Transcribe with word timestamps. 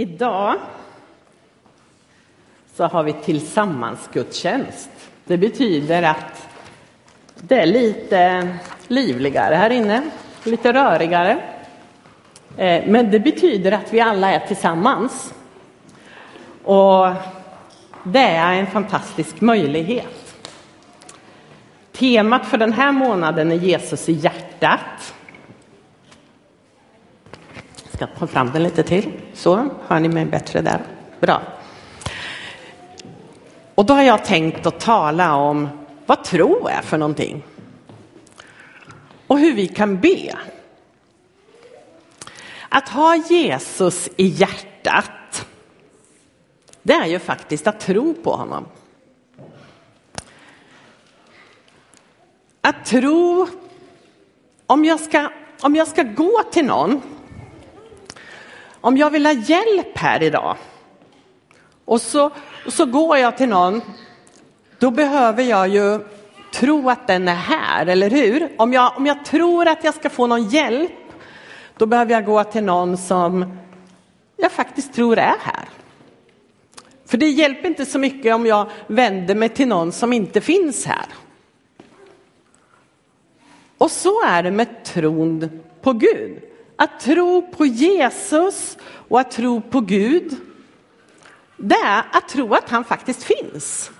Idag 0.00 0.56
så 2.74 2.84
har 2.84 3.02
vi 3.02 3.12
tillsammansgudstjänst. 3.12 4.90
Det 5.24 5.38
betyder 5.38 6.02
att 6.02 6.48
det 7.40 7.60
är 7.60 7.66
lite 7.66 8.48
livligare 8.88 9.54
här 9.54 9.70
inne, 9.70 10.02
lite 10.44 10.72
rörigare. 10.72 11.42
Eh, 12.56 12.84
men 12.86 13.10
det 13.10 13.20
betyder 13.20 13.72
att 13.72 13.92
vi 13.92 14.00
alla 14.00 14.32
är 14.32 14.46
tillsammans. 14.46 15.34
Och 16.64 17.06
det 18.04 18.18
är 18.18 18.52
en 18.52 18.66
fantastisk 18.66 19.40
möjlighet. 19.40 20.34
Temat 21.92 22.46
för 22.46 22.58
den 22.58 22.72
här 22.72 22.92
månaden 22.92 23.52
är 23.52 23.56
Jesus 23.56 24.08
i 24.08 24.12
hjärtat. 24.12 25.14
Jag 28.00 28.08
ska 28.08 28.18
ta 28.18 28.26
fram 28.26 28.50
den 28.52 28.62
lite 28.62 28.82
till. 28.82 29.12
Så, 29.34 29.68
hör 29.86 30.00
ni 30.00 30.08
mig 30.08 30.24
bättre 30.24 30.60
där? 30.60 30.80
Bra. 31.20 31.42
Och 33.74 33.86
då 33.86 33.94
har 33.94 34.02
jag 34.02 34.24
tänkt 34.24 34.66
att 34.66 34.80
tala 34.80 35.34
om 35.34 35.68
vad 36.06 36.24
tro 36.24 36.68
är 36.68 36.82
för 36.82 36.98
någonting. 36.98 37.42
Och 39.26 39.38
hur 39.38 39.54
vi 39.54 39.68
kan 39.68 40.00
be. 40.00 40.38
Att 42.68 42.88
ha 42.88 43.16
Jesus 43.16 44.08
i 44.16 44.26
hjärtat, 44.26 45.46
det 46.82 46.92
är 46.92 47.06
ju 47.06 47.18
faktiskt 47.18 47.66
att 47.66 47.80
tro 47.80 48.14
på 48.14 48.32
honom. 48.32 48.66
Att 52.60 52.84
tro, 52.84 53.46
om 54.66 54.84
jag 54.84 55.00
ska, 55.00 55.30
om 55.60 55.76
jag 55.76 55.88
ska 55.88 56.02
gå 56.02 56.42
till 56.52 56.64
någon, 56.64 57.02
om 58.80 58.96
jag 58.96 59.10
vill 59.10 59.26
ha 59.26 59.32
hjälp 59.32 59.98
här 59.98 60.22
idag 60.22 60.56
och 61.84 62.00
så, 62.00 62.30
och 62.66 62.72
så 62.72 62.86
går 62.86 63.18
jag 63.18 63.36
till 63.36 63.48
någon, 63.48 63.82
då 64.78 64.90
behöver 64.90 65.42
jag 65.42 65.68
ju 65.68 65.98
tro 66.52 66.90
att 66.90 67.06
den 67.06 67.28
är 67.28 67.34
här, 67.34 67.86
eller 67.86 68.10
hur? 68.10 68.48
Om 68.56 68.72
jag, 68.72 68.96
om 68.96 69.06
jag 69.06 69.24
tror 69.24 69.68
att 69.68 69.84
jag 69.84 69.94
ska 69.94 70.10
få 70.10 70.26
någon 70.26 70.48
hjälp, 70.48 70.92
då 71.76 71.86
behöver 71.86 72.12
jag 72.12 72.24
gå 72.24 72.44
till 72.44 72.64
någon 72.64 72.96
som 72.96 73.58
jag 74.36 74.52
faktiskt 74.52 74.94
tror 74.94 75.18
är 75.18 75.36
här. 75.40 75.68
För 77.06 77.18
det 77.18 77.28
hjälper 77.28 77.68
inte 77.68 77.86
så 77.86 77.98
mycket 77.98 78.34
om 78.34 78.46
jag 78.46 78.70
vänder 78.86 79.34
mig 79.34 79.48
till 79.48 79.68
någon 79.68 79.92
som 79.92 80.12
inte 80.12 80.40
finns 80.40 80.86
här. 80.86 81.06
Och 83.78 83.90
så 83.90 84.24
är 84.24 84.42
det 84.42 84.50
med 84.50 84.84
tron 84.84 85.62
på 85.82 85.92
Gud. 85.92 86.49
Att 86.80 87.00
tro 87.00 87.42
på 87.42 87.66
Jesus 87.66 88.78
och 89.08 89.20
att 89.20 89.30
tro 89.30 89.60
på 89.60 89.80
Gud, 89.80 90.36
det 91.56 91.74
är 91.74 92.04
att 92.12 92.28
tro 92.28 92.54
att 92.54 92.70
han 92.70 92.84
faktiskt 92.84 93.22
finns. 93.22 93.90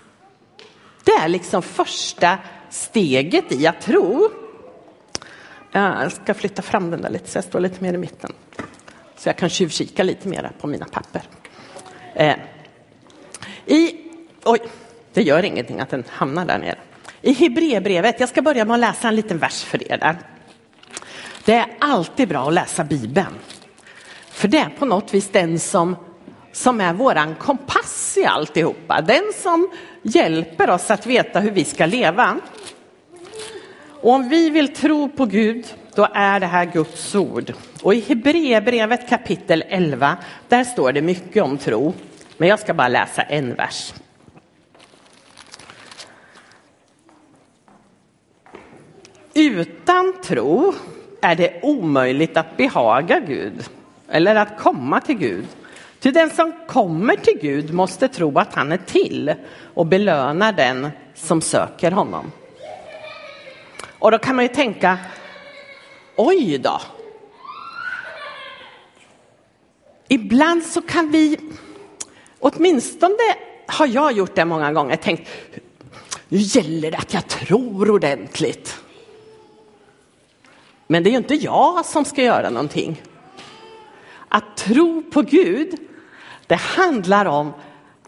Det 1.04 1.10
är 1.10 1.28
liksom 1.28 1.62
första 1.62 2.38
steget 2.70 3.52
i 3.52 3.66
att 3.66 3.80
tro. 3.80 4.30
Jag 5.72 6.12
ska 6.12 6.34
flytta 6.34 6.62
fram 6.62 6.90
den 6.90 7.02
där 7.02 7.10
lite 7.10 7.30
så 7.30 7.38
jag 7.38 7.44
står 7.44 7.60
lite 7.60 7.82
mer 7.82 7.94
i 7.94 7.98
mitten. 7.98 8.32
Så 9.16 9.28
jag 9.28 9.36
kan 9.36 9.48
tjuvkika 9.48 10.02
lite 10.02 10.28
mer 10.28 10.52
på 10.60 10.66
mina 10.66 10.86
papper. 10.86 11.22
Eh, 12.14 12.36
I, 13.66 13.96
oj, 14.44 14.60
det 15.12 15.22
gör 15.22 15.44
ingenting 15.44 15.80
att 15.80 15.90
den 15.90 16.04
hamnar 16.08 16.44
där 16.44 16.58
nere. 16.58 16.78
I 17.22 17.32
Hebreerbrevet, 17.32 18.20
jag 18.20 18.28
ska 18.28 18.42
börja 18.42 18.64
med 18.64 18.74
att 18.74 18.80
läsa 18.80 19.08
en 19.08 19.16
liten 19.16 19.38
vers 19.38 19.64
för 19.64 19.92
er 19.92 19.98
där. 19.98 20.16
Det 21.50 21.56
är 21.56 21.66
alltid 21.78 22.28
bra 22.28 22.48
att 22.48 22.54
läsa 22.54 22.84
Bibeln. 22.84 23.34
För 24.30 24.48
det 24.48 24.58
är 24.58 24.68
på 24.68 24.84
något 24.84 25.14
vis 25.14 25.28
den 25.28 25.58
som, 25.58 25.96
som 26.52 26.80
är 26.80 26.92
våran 26.92 27.34
kompass 27.34 28.18
i 28.18 28.24
alltihopa. 28.24 29.00
Den 29.00 29.32
som 29.34 29.70
hjälper 30.02 30.70
oss 30.70 30.90
att 30.90 31.06
veta 31.06 31.40
hur 31.40 31.50
vi 31.50 31.64
ska 31.64 31.86
leva. 31.86 32.40
Och 34.00 34.12
om 34.12 34.28
vi 34.28 34.50
vill 34.50 34.75
tro 34.75 35.08
på 35.08 35.26
Gud, 35.26 35.66
då 35.94 36.08
är 36.14 36.41
det 36.41 36.47
här 36.47 36.64
Guds 36.64 37.14
ord. 37.14 37.52
Och 37.82 37.94
i 37.94 38.00
Hebreerbrevet 38.00 39.08
kapitel 39.08 39.64
11, 39.69 40.16
där 40.48 40.64
står 40.64 40.92
det 40.92 41.02
mycket 41.02 41.42
om 41.42 41.58
tro. 41.58 41.94
Men 42.36 42.48
jag 42.48 42.58
ska 42.58 42.75
bara 42.75 42.88
läsa 42.88 43.22
en 43.22 43.54
vers. 43.54 43.94
Utan 49.34 50.14
tro 50.22 50.75
är 51.20 51.34
det 51.34 51.60
omöjligt 51.62 52.36
att 52.36 52.56
behaga 52.56 53.20
Gud 53.20 53.64
eller 54.08 54.34
att 54.34 54.58
komma 54.58 55.00
till 55.00 55.19
Gud. 55.19 55.47
Ty 56.00 56.10
den 56.10 56.31
som 56.31 56.53
kommer 56.66 57.16
till 57.16 57.38
Gud 57.41 57.75
måste 57.75 58.08
tro 58.08 58.38
att 58.38 58.54
han 58.54 58.72
är 58.72 58.76
till 58.76 59.34
och 59.75 59.86
belönar 59.86 60.53
den 60.53 60.88
som 61.14 61.41
söker 61.41 61.91
honom. 61.91 62.32
Och 63.98 64.10
då 64.10 64.19
kan 64.19 64.36
man 64.36 64.44
ju 64.44 64.48
tänka, 64.48 64.98
oj 66.16 66.58
då. 66.58 66.81
Ibland 70.08 70.62
så 70.62 70.82
kan 70.82 71.10
vi, 71.10 71.38
åtminstone 72.38 73.34
har 73.66 73.87
jag 73.87 74.12
gjort 74.12 74.34
det 74.34 74.44
många 74.44 74.72
gånger, 74.72 74.97
tänkt, 74.97 75.28
nu 76.28 76.38
gäller 76.38 76.91
det 76.91 76.97
att 76.97 77.14
jag 77.14 77.28
tror 77.28 77.91
ordentligt. 77.91 78.79
Men 80.90 81.02
det 81.02 81.08
är 81.08 81.12
ju 81.12 81.16
inte 81.16 81.34
jag 81.34 81.86
som 81.86 82.04
ska 82.04 82.22
göra 82.22 82.50
någonting. 82.50 83.02
Att 84.28 84.56
tro 84.56 85.02
på 85.02 85.22
Gud, 85.22 85.74
det 86.46 86.54
handlar 86.54 87.26
om 87.26 87.52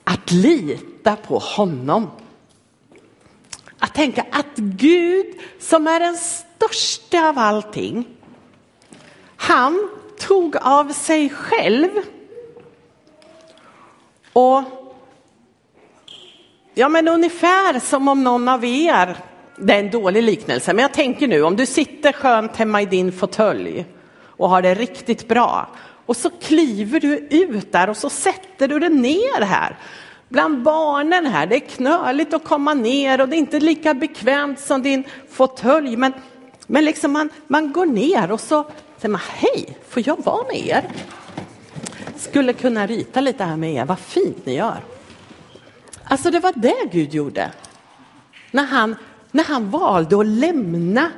att 0.05 0.31
lita 0.31 1.17
på 1.17 1.39
honom. 1.39 2.11
Att 3.79 3.95
tänka 3.95 4.27
att 4.31 4.57
Gud 4.57 5.27
som 5.59 5.87
är 5.87 6.01
den 6.01 6.17
största 6.17 7.29
av 7.29 7.39
allting, 7.39 8.05
han 9.37 9.89
tog 10.19 10.57
av 10.57 10.93
sig 10.93 11.31
själv 11.31 11.89
och 14.33 14.63
ja 16.75 16.89
men 16.89 17.09
ungefär 17.09 17.81
som 17.81 18.09
om 18.09 18.25
någon 18.25 18.49
av 18.49 18.65
er 18.65 19.17
det 19.57 19.73
är 19.73 19.81
en 19.81 19.91
dålig 19.91 20.23
liknelse, 20.23 20.73
men 20.73 20.83
jag 20.83 20.93
tänker 20.93 21.29
nu 21.29 21.43
om 21.43 21.57
du 21.57 21.67
sitter 21.67 22.13
skönt 22.13 22.57
hemma 22.57 22.83
i 22.83 22.87
din 22.87 23.13
fåtölj 23.13 23.87
och 24.25 24.49
har 24.49 24.63
det 24.63 24.75
riktigt 24.75 25.29
bra 25.29 25.69
och 26.07 26.17
så 26.17 26.31
kliver 26.31 27.01
du 27.01 27.17
ut 27.19 27.73
där 27.73 27.91
och 27.91 27.97
så 27.97 28.11
sätter 28.11 28.69
du 28.69 28.79
dig 28.79 28.91
ner 28.91 29.43
här 29.43 29.77
bland 30.29 30.63
barnen 30.63 31.27
här. 31.27 31.47
Det 31.47 31.57
är 31.57 31.61
knöligt 31.61 32.35
att 32.35 32.45
komma 32.45 32.75
ner 32.75 33.21
och 33.21 33.29
det 33.29 33.37
är 33.37 33.39
inte 33.39 33.61
lika 33.61 33.95
bekvämt 33.95 34.61
som 34.61 34.83
din 34.83 35.05
fåtölj, 35.31 35.97
men, 35.97 36.13
men 36.67 36.85
liksom 36.85 37.13
man, 37.13 37.29
man 37.47 37.73
går 37.73 37.87
ner 37.87 38.33
och 38.33 38.41
så 38.41 38.65
säger 38.97 39.13
man 39.13 39.21
hej, 39.29 39.77
får 39.89 40.03
jag 40.07 40.25
vara 40.25 40.45
med 40.45 40.67
er? 40.67 40.85
Skulle 42.17 42.53
kunna 42.53 42.87
rita 42.87 43.21
lite 43.21 43.45
här 43.45 43.57
med 43.57 43.75
er, 43.75 43.85
vad 43.85 43.99
fint 43.99 44.47
ni 44.47 44.57
gör. 44.57 44.81
Alltså 46.05 46.31
det 46.31 46.41
var 46.41 46.53
det 46.57 46.89
Gud 46.93 47.15
gjorde. 47.15 47.51
När 48.51 48.65
han 48.65 48.97
när 49.33 49.45
han 49.45 49.71
valde 49.71 50.21
att 50.21 50.27
lämna 50.27 51.11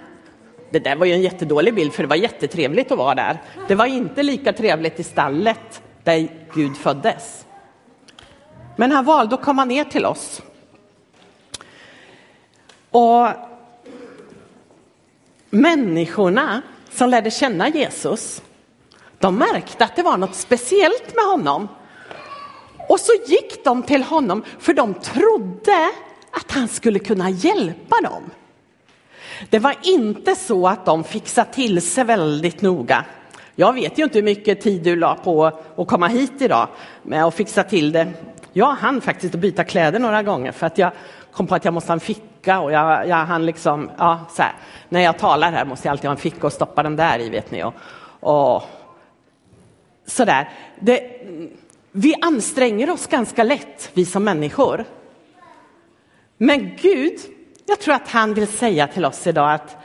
det 0.74 0.80
där 0.80 0.96
var 0.96 1.06
ju 1.06 1.12
en 1.12 1.22
jättedålig 1.22 1.74
bild 1.74 1.92
för 1.92 2.02
det 2.02 2.08
var 2.08 2.16
jättetrevligt 2.16 2.92
att 2.92 2.98
vara 2.98 3.14
där. 3.14 3.42
Det 3.68 3.74
var 3.74 3.86
inte 3.86 4.22
lika 4.22 4.52
trevligt 4.52 5.00
i 5.00 5.02
stallet 5.02 5.82
där 6.04 6.28
Gud 6.54 6.76
föddes. 6.76 7.46
Men 8.76 8.92
han 8.92 9.04
valde 9.04 9.34
att 9.34 9.42
komma 9.42 9.64
ner 9.64 9.84
till 9.84 10.06
oss. 10.06 10.42
Och 12.90 13.28
människorna 15.50 16.62
som 16.90 17.10
lärde 17.10 17.30
känna 17.30 17.68
Jesus, 17.68 18.42
de 19.18 19.36
märkte 19.36 19.84
att 19.84 19.96
det 19.96 20.02
var 20.02 20.16
något 20.16 20.34
speciellt 20.34 21.14
med 21.14 21.24
honom. 21.24 21.68
Och 22.88 23.00
så 23.00 23.12
gick 23.26 23.64
de 23.64 23.82
till 23.82 24.02
honom 24.02 24.44
för 24.58 24.72
de 24.72 24.94
trodde 24.94 25.90
att 26.36 26.50
han 26.50 26.68
skulle 26.68 26.98
kunna 26.98 27.30
hjälpa 27.30 28.00
dem. 28.00 28.30
Det 29.50 29.58
var 29.58 29.74
inte 29.82 30.34
så 30.34 30.68
att 30.68 30.86
de 30.86 31.04
fixade 31.04 31.52
till 31.52 31.82
sig 31.82 32.04
väldigt 32.04 32.62
noga. 32.62 33.04
Jag 33.56 33.72
vet 33.72 33.98
ju 33.98 34.04
inte 34.04 34.18
hur 34.18 34.24
mycket 34.24 34.60
tid 34.60 34.82
du 34.82 34.96
la 34.96 35.14
på 35.14 35.44
att 35.76 35.88
komma 35.88 36.08
hit 36.08 36.32
idag 36.38 36.68
med 37.02 37.24
att 37.24 37.34
fixa 37.34 37.62
till 37.62 37.92
det. 37.92 38.08
Jag 38.52 38.66
hann 38.66 39.00
faktiskt 39.00 39.34
att 39.34 39.40
byta 39.40 39.64
kläder 39.64 39.98
några 39.98 40.22
gånger 40.22 40.52
för 40.52 40.66
att 40.66 40.78
jag 40.78 40.92
kom 41.32 41.46
på 41.46 41.54
att 41.54 41.64
jag 41.64 41.74
måste 41.74 41.90
ha 41.90 41.94
en 41.94 42.00
ficka 42.00 42.60
och 42.60 42.72
jag, 42.72 43.08
jag 43.08 43.16
hann 43.16 43.46
liksom, 43.46 43.90
ja, 43.98 44.20
så 44.30 44.42
här. 44.42 44.52
När 44.88 45.00
jag 45.00 45.18
talar 45.18 45.52
här 45.52 45.64
måste 45.64 45.88
jag 45.88 45.92
alltid 45.92 46.04
ha 46.04 46.12
en 46.12 46.20
ficka 46.20 46.46
och 46.46 46.52
stoppa 46.52 46.82
den 46.82 46.96
där 46.96 47.20
i, 47.20 47.28
vet 47.28 47.50
ni. 47.50 47.64
Och, 47.64 47.74
och 48.20 48.62
sådär. 50.06 50.48
Det, 50.80 51.00
vi 51.92 52.14
anstränger 52.22 52.90
oss 52.90 53.06
ganska 53.06 53.44
lätt, 53.44 53.90
vi 53.94 54.04
som 54.04 54.24
människor. 54.24 54.84
Men 56.38 56.76
Gud, 56.76 57.18
jag 57.66 57.80
tror 57.80 57.94
att 57.94 58.08
han 58.08 58.34
vill 58.34 58.46
säga 58.46 58.86
till 58.86 59.04
oss 59.04 59.26
idag 59.26 59.52
att 59.52 59.76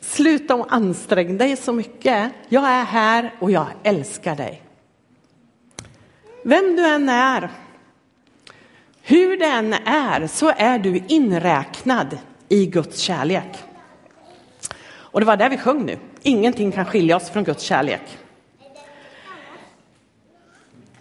sluta 0.00 0.54
och 0.54 0.72
ansträng 0.72 1.38
dig 1.38 1.56
så 1.56 1.72
mycket. 1.72 2.32
Jag 2.48 2.68
är 2.68 2.84
här 2.84 3.34
och 3.38 3.50
jag 3.50 3.66
älskar 3.82 4.36
dig. 4.36 4.62
Vem 6.44 6.76
du 6.76 6.86
än 6.86 7.08
är, 7.08 7.50
hur 9.02 9.36
det 9.36 9.46
än 9.46 9.72
är, 9.72 10.26
så 10.26 10.52
är 10.56 10.78
du 10.78 11.02
inräknad 11.08 12.18
i 12.48 12.66
Guds 12.66 12.98
kärlek. 12.98 13.58
Och 14.92 15.20
det 15.20 15.26
var 15.26 15.36
det 15.36 15.48
vi 15.48 15.58
sjöng 15.58 15.86
nu. 15.86 15.98
Ingenting 16.22 16.72
kan 16.72 16.84
skilja 16.84 17.16
oss 17.16 17.30
från 17.30 17.44
Guds 17.44 17.62
kärlek. 17.62 18.18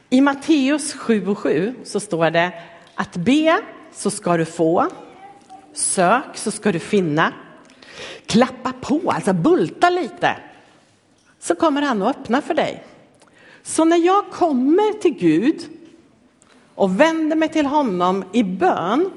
I 0.09 0.21
Matteus 0.21 0.93
7 0.93 1.27
och 1.27 1.37
7 1.37 1.75
så 1.83 1.99
står 1.99 2.31
det 2.31 2.51
att 2.95 3.15
be 3.15 3.61
så 3.93 4.11
ska 4.11 4.37
du 4.37 4.45
få, 4.45 4.87
sök 5.73 6.37
så 6.37 6.51
ska 6.51 6.71
du 6.71 6.79
finna, 6.79 7.33
klappa 8.25 8.73
på, 8.81 9.01
alltså 9.05 9.33
bulta 9.33 9.89
lite, 9.89 10.35
så 11.39 11.55
kommer 11.55 11.81
han 11.81 12.01
att 12.01 12.17
öppna 12.17 12.41
för 12.41 12.53
dig. 12.53 12.83
Så 13.63 13.85
när 13.85 13.97
jag 13.97 14.31
kommer 14.31 14.99
till 15.01 15.13
Gud 15.13 15.61
och 16.75 16.99
vänder 16.99 17.35
mig 17.35 17.49
till 17.49 17.65
honom 17.65 18.23
i 18.33 18.43
bön, 18.43 19.09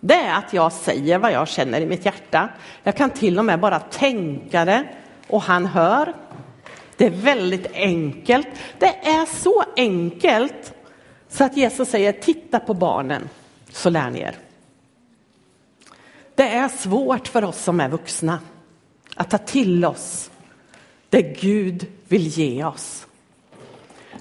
det 0.00 0.14
är 0.14 0.34
att 0.34 0.52
jag 0.52 0.72
säger 0.72 1.18
vad 1.18 1.32
jag 1.32 1.48
känner 1.48 1.80
i 1.80 1.86
mitt 1.86 2.04
hjärta. 2.04 2.48
Jag 2.82 2.96
kan 2.96 3.10
till 3.10 3.38
och 3.38 3.44
med 3.44 3.60
bara 3.60 3.80
tänka 3.80 4.64
det 4.64 4.84
och 5.28 5.42
han 5.42 5.66
hör. 5.66 6.14
Det 6.96 7.06
är 7.06 7.10
väldigt 7.10 7.72
enkelt. 7.72 8.48
Det 8.78 9.08
är 9.08 9.26
så 9.42 9.64
enkelt 9.76 10.74
så 11.28 11.44
att 11.44 11.56
Jesus 11.56 11.88
säger 11.88 12.12
titta 12.12 12.60
på 12.60 12.74
barnen 12.74 13.28
så 13.72 13.90
lär 13.90 14.10
ni 14.10 14.20
er. 14.20 14.38
Det 16.34 16.48
är 16.48 16.68
svårt 16.68 17.28
för 17.28 17.44
oss 17.44 17.62
som 17.62 17.80
är 17.80 17.88
vuxna 17.88 18.38
att 19.16 19.30
ta 19.30 19.38
till 19.38 19.84
oss 19.84 20.30
det 21.12 21.22
Gud 21.22 21.86
vill 22.08 22.26
ge 22.26 22.64
oss. 22.64 23.06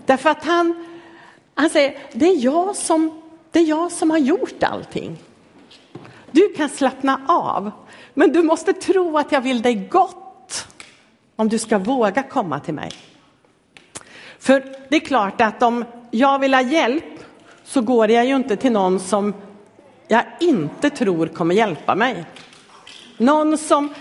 Därför 0.06 0.30
att 0.30 0.44
han, 0.44 0.86
han 1.54 1.70
säger, 1.70 1.98
det 2.14 2.26
är, 2.26 2.44
jag 2.44 2.76
som, 2.76 3.22
det 3.52 3.60
är 3.60 3.64
jag 3.64 3.92
som 3.92 4.12
har 4.12 4.18
gjort 4.18 4.64
allting. 4.64 5.18
Du 6.32 6.54
kan 6.54 6.70
slappna 6.70 7.22
av, 7.28 7.72
men 8.14 8.34
du 8.34 8.44
måste 8.44 8.74
tro 8.74 9.18
att 9.18 9.32
jag 9.32 9.42
vill 9.42 9.62
dig 9.62 9.76
gott 9.76 10.68
om 11.36 11.50
du 11.50 11.60
ska 11.60 11.78
våga 11.78 12.24
komma 12.24 12.60
till 12.60 12.74
mig. 12.74 12.92
För 14.40 14.76
det 14.90 14.96
är 14.96 15.00
klart 15.00 15.42
att 15.42 15.64
om 15.64 15.86
jag 16.12 16.40
vill 16.40 16.54
ha 16.54 16.62
hjälp 16.62 17.21
så 17.64 17.82
går 17.82 18.12
jag 18.12 18.26
ju 18.26 18.36
inte 18.36 18.56
till 18.56 18.72
någon 18.72 19.00
som 19.00 19.34
jag 20.08 20.24
inte 20.40 20.90
tror 20.90 21.28
kommer 21.28 21.56
hjälpa 21.56 21.96
mig. 21.96 22.26
Någon 23.18 23.58
som 23.58 23.94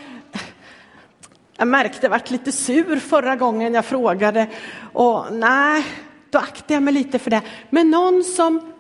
jag 1.57 1.69
märkte 1.69 2.09
vart 2.09 2.31
lite 2.31 2.53
sur 2.53 2.97
förra 2.97 3.37
gången 3.37 3.75
jag 3.75 3.85
frågade 3.85 4.47
och 4.93 5.27
nej, 5.33 5.85
då 6.31 6.39
aktade 6.39 6.75
jag 6.75 6.83
mig 6.83 6.95
lite 6.95 7.19
för 7.19 7.31
det. 7.31 7.43
Men 7.71 7.91
någon 7.91 8.25
som, 8.25 8.73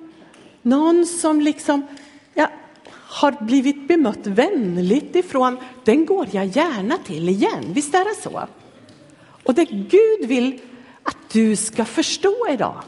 någon 0.62 1.06
som 1.06 1.40
liksom 1.40 1.86
jag 2.34 2.48
har 2.92 3.32
blivit 3.32 3.88
bemött 3.88 4.26
vänligt 4.26 5.16
ifrån, 5.16 5.56
den 5.84 6.06
går 6.06 6.26
jag 6.30 6.46
gärna 6.46 6.98
till 6.98 7.28
igen. 7.28 7.64
Visst 7.66 7.94
är 7.94 8.04
det 8.04 8.22
så? 8.22 8.48
Och 9.44 9.54
det 9.54 9.64
Gud 9.64 10.28
vill 10.28 10.60
att 11.02 11.16
du 11.32 11.56
ska 11.56 11.84
förstå 11.84 12.46
idag, 12.50 12.82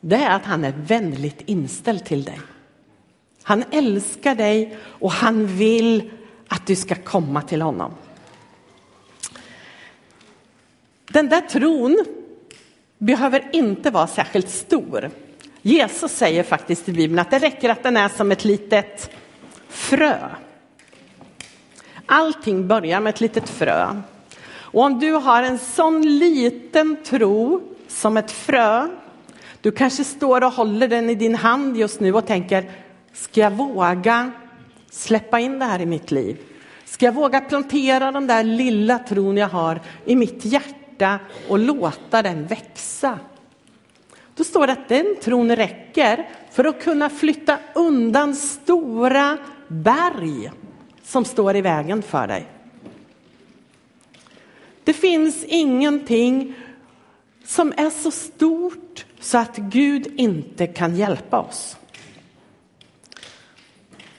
det 0.00 0.16
är 0.16 0.30
att 0.30 0.44
han 0.44 0.64
är 0.64 0.72
vänligt 0.76 1.42
inställd 1.46 2.04
till 2.04 2.24
dig. 2.24 2.40
Han 3.42 3.64
älskar 3.70 4.34
dig 4.34 4.76
och 4.84 5.12
han 5.12 5.46
vill 5.46 6.10
att 6.48 6.66
du 6.66 6.76
ska 6.76 6.94
komma 6.94 7.42
till 7.42 7.62
honom. 7.62 7.94
Den 11.10 11.28
där 11.28 11.40
tron 11.40 12.04
behöver 12.98 13.48
inte 13.52 13.90
vara 13.90 14.06
särskilt 14.06 14.50
stor. 14.50 15.10
Jesus 15.62 16.12
säger 16.12 16.42
faktiskt 16.42 16.88
i 16.88 16.92
Bibeln 16.92 17.18
att 17.18 17.30
det 17.30 17.38
räcker 17.38 17.68
att 17.68 17.82
den 17.82 17.96
är 17.96 18.08
som 18.08 18.32
ett 18.32 18.44
litet 18.44 19.10
frö. 19.68 20.18
Allting 22.06 22.68
börjar 22.68 23.00
med 23.00 23.14
ett 23.14 23.20
litet 23.20 23.48
frö. 23.48 24.02
Och 24.50 24.82
om 24.82 24.98
du 24.98 25.12
har 25.12 25.42
en 25.42 25.58
sån 25.58 26.18
liten 26.18 26.96
tro 27.04 27.62
som 27.88 28.16
ett 28.16 28.30
frö, 28.30 28.88
du 29.60 29.70
kanske 29.70 30.04
står 30.04 30.44
och 30.44 30.52
håller 30.52 30.88
den 30.88 31.10
i 31.10 31.14
din 31.14 31.34
hand 31.34 31.76
just 31.76 32.00
nu 32.00 32.12
och 32.12 32.26
tänker, 32.26 32.70
ska 33.12 33.40
jag 33.40 33.50
våga 33.50 34.32
släppa 34.90 35.40
in 35.40 35.58
det 35.58 35.64
här 35.64 35.80
i 35.80 35.86
mitt 35.86 36.10
liv? 36.10 36.36
Ska 36.84 37.06
jag 37.06 37.12
våga 37.12 37.40
plantera 37.40 38.12
den 38.12 38.26
där 38.26 38.44
lilla 38.44 38.98
tron 38.98 39.36
jag 39.36 39.48
har 39.48 39.80
i 40.04 40.16
mitt 40.16 40.44
hjärta? 40.44 40.78
och 41.48 41.58
låta 41.58 42.22
den 42.22 42.46
växa. 42.46 43.18
Då 44.34 44.44
står 44.44 44.66
det 44.66 44.72
att 44.72 44.88
den 44.88 45.16
tron 45.22 45.56
räcker 45.56 46.28
för 46.50 46.64
att 46.64 46.82
kunna 46.82 47.10
flytta 47.10 47.58
undan 47.74 48.34
stora 48.36 49.38
berg 49.68 50.50
som 51.02 51.24
står 51.24 51.56
i 51.56 51.60
vägen 51.60 52.02
för 52.02 52.26
dig. 52.26 52.46
Det 54.84 54.92
finns 54.92 55.44
ingenting 55.44 56.54
som 57.44 57.72
är 57.76 57.90
så 57.90 58.10
stort 58.10 59.06
så 59.20 59.38
att 59.38 59.56
Gud 59.56 60.06
inte 60.16 60.66
kan 60.66 60.96
hjälpa 60.96 61.40
oss. 61.40 61.76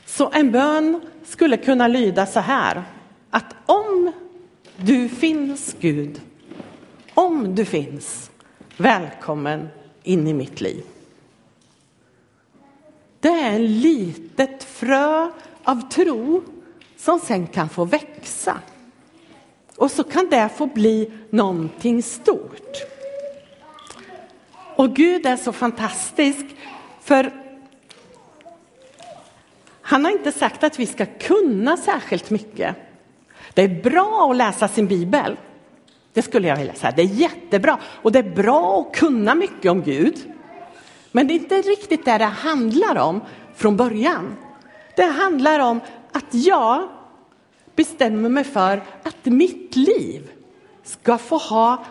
Så 0.06 0.32
en 0.34 0.52
bön 0.52 1.02
skulle 1.26 1.58
kunna 1.58 1.88
lyda 1.88 2.26
så 2.26 2.40
här, 2.40 2.84
att 3.30 3.56
om 3.66 4.12
du 4.78 5.10
finns 5.10 5.76
Gud, 5.80 6.22
om 7.14 7.56
du 7.56 7.66
finns, 7.66 8.32
välkommen 8.78 9.68
in 10.04 10.28
i 10.28 10.34
mitt 10.34 10.62
liv. 10.62 10.84
Det 13.20 13.28
är 13.28 13.56
ett 13.56 13.70
litet 13.70 14.64
frö 14.64 15.32
av 15.64 15.90
tro 15.90 16.44
som 16.98 17.20
sen 17.20 17.48
kan 17.48 17.70
få 17.70 17.86
växa. 17.86 18.60
Och 19.76 19.92
så 19.92 20.04
kan 20.04 20.30
det 20.30 20.50
få 20.56 20.66
bli 20.66 21.12
någonting 21.30 22.04
stort. 22.04 22.89
Och 24.80 24.96
Gud 24.96 25.26
är 25.26 25.38
så 25.38 25.52
fantastisk, 25.52 26.46
för 27.02 27.32
han 29.82 30.06
har 30.06 30.12
inte 30.12 30.32
sagt 30.32 30.64
att 30.64 30.80
vi 30.80 30.86
ska 30.86 31.06
kunna 31.06 31.78
särskilt 31.78 32.30
mycket. 32.30 32.76
Det 33.54 33.62
är 33.62 33.82
bra 33.84 34.28
att 34.32 34.38
läsa 34.38 34.68
sin 34.68 34.88
bibel. 34.88 35.38
Det 36.14 36.22
skulle 36.22 36.48
jag 36.48 36.58
vilja 36.58 36.74
säga. 36.74 36.94
Det 36.96 37.02
är 37.02 37.06
jättebra 37.06 37.80
och 37.84 38.12
det 38.12 38.20
är 38.20 38.36
bra 38.36 38.82
att 38.82 38.96
kunna 38.96 39.36
mycket 39.36 39.72
om 39.72 39.82
Gud. 39.82 40.18
Men 41.12 41.28
det 41.28 41.34
är 41.34 41.40
inte 41.40 41.62
riktigt 41.62 42.06
det 42.06 42.18
det 42.18 42.26
handlar 42.26 42.96
om 42.96 43.22
från 43.56 43.78
början. 43.78 44.36
Det 44.96 45.06
handlar 45.06 45.60
om 45.60 45.80
att 46.12 46.34
jag 46.34 46.90
bestämmer 47.76 48.30
mig 48.30 48.44
för 48.44 48.84
att 49.04 49.26
mitt 49.26 49.76
liv 49.76 50.32
ska 50.84 51.18
få 51.18 51.38
ha 51.38 51.86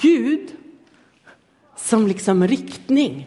Gud 0.00 0.50
som 1.82 2.06
liksom 2.06 2.48
riktning. 2.48 3.26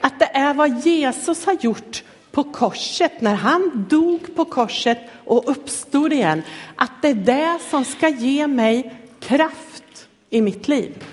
Att 0.00 0.18
det 0.18 0.36
är 0.36 0.54
vad 0.54 0.78
Jesus 0.78 1.46
har 1.46 1.56
gjort 1.60 2.02
på 2.32 2.44
korset, 2.44 3.20
när 3.20 3.34
han 3.34 3.86
dog 3.90 4.34
på 4.36 4.44
korset 4.44 4.98
och 5.24 5.50
uppstod 5.50 6.12
igen, 6.12 6.42
att 6.76 7.02
det 7.02 7.08
är 7.08 7.14
det 7.14 7.58
som 7.70 7.84
ska 7.84 8.08
ge 8.08 8.46
mig 8.46 8.94
kraft 9.20 10.08
i 10.30 10.40
mitt 10.40 10.68
liv. 10.68 11.04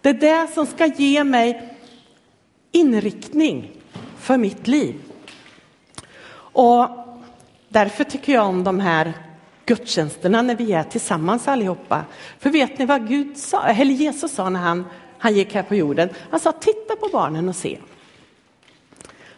Det 0.00 0.08
är 0.08 0.14
det 0.14 0.54
som 0.54 0.66
ska 0.66 0.86
ge 0.86 1.24
mig 1.24 1.76
inriktning 2.72 3.70
för 4.18 4.36
mitt 4.36 4.68
liv. 4.68 4.94
Och 6.36 6.88
därför 7.68 8.04
tycker 8.04 8.32
jag 8.32 8.46
om 8.46 8.64
de 8.64 8.80
här 8.80 9.12
gudstjänsterna 9.66 10.42
när 10.42 10.54
vi 10.54 10.72
är 10.72 10.82
tillsammans 10.82 11.48
allihopa. 11.48 12.04
För 12.38 12.50
vet 12.50 12.78
ni 12.78 12.86
vad 12.86 13.08
Gud 13.08 13.38
sa, 13.38 13.66
eller 13.66 13.94
Jesus 13.94 14.32
sa 14.32 14.50
när 14.50 14.60
han, 14.60 14.84
han 15.18 15.34
gick 15.34 15.54
här 15.54 15.62
på 15.62 15.74
jorden? 15.74 16.08
Han 16.30 16.40
sa 16.40 16.52
titta 16.52 16.96
på 16.96 17.08
barnen 17.12 17.48
och 17.48 17.56
se. 17.56 17.78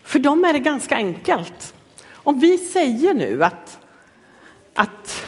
För 0.03 0.19
dem 0.19 0.45
är 0.45 0.53
det 0.53 0.59
ganska 0.59 0.97
enkelt. 0.97 1.75
Om 2.13 2.41
vi 2.41 2.59
säger 2.59 3.15
nu 3.15 3.45
att, 3.45 3.79
att 4.75 5.27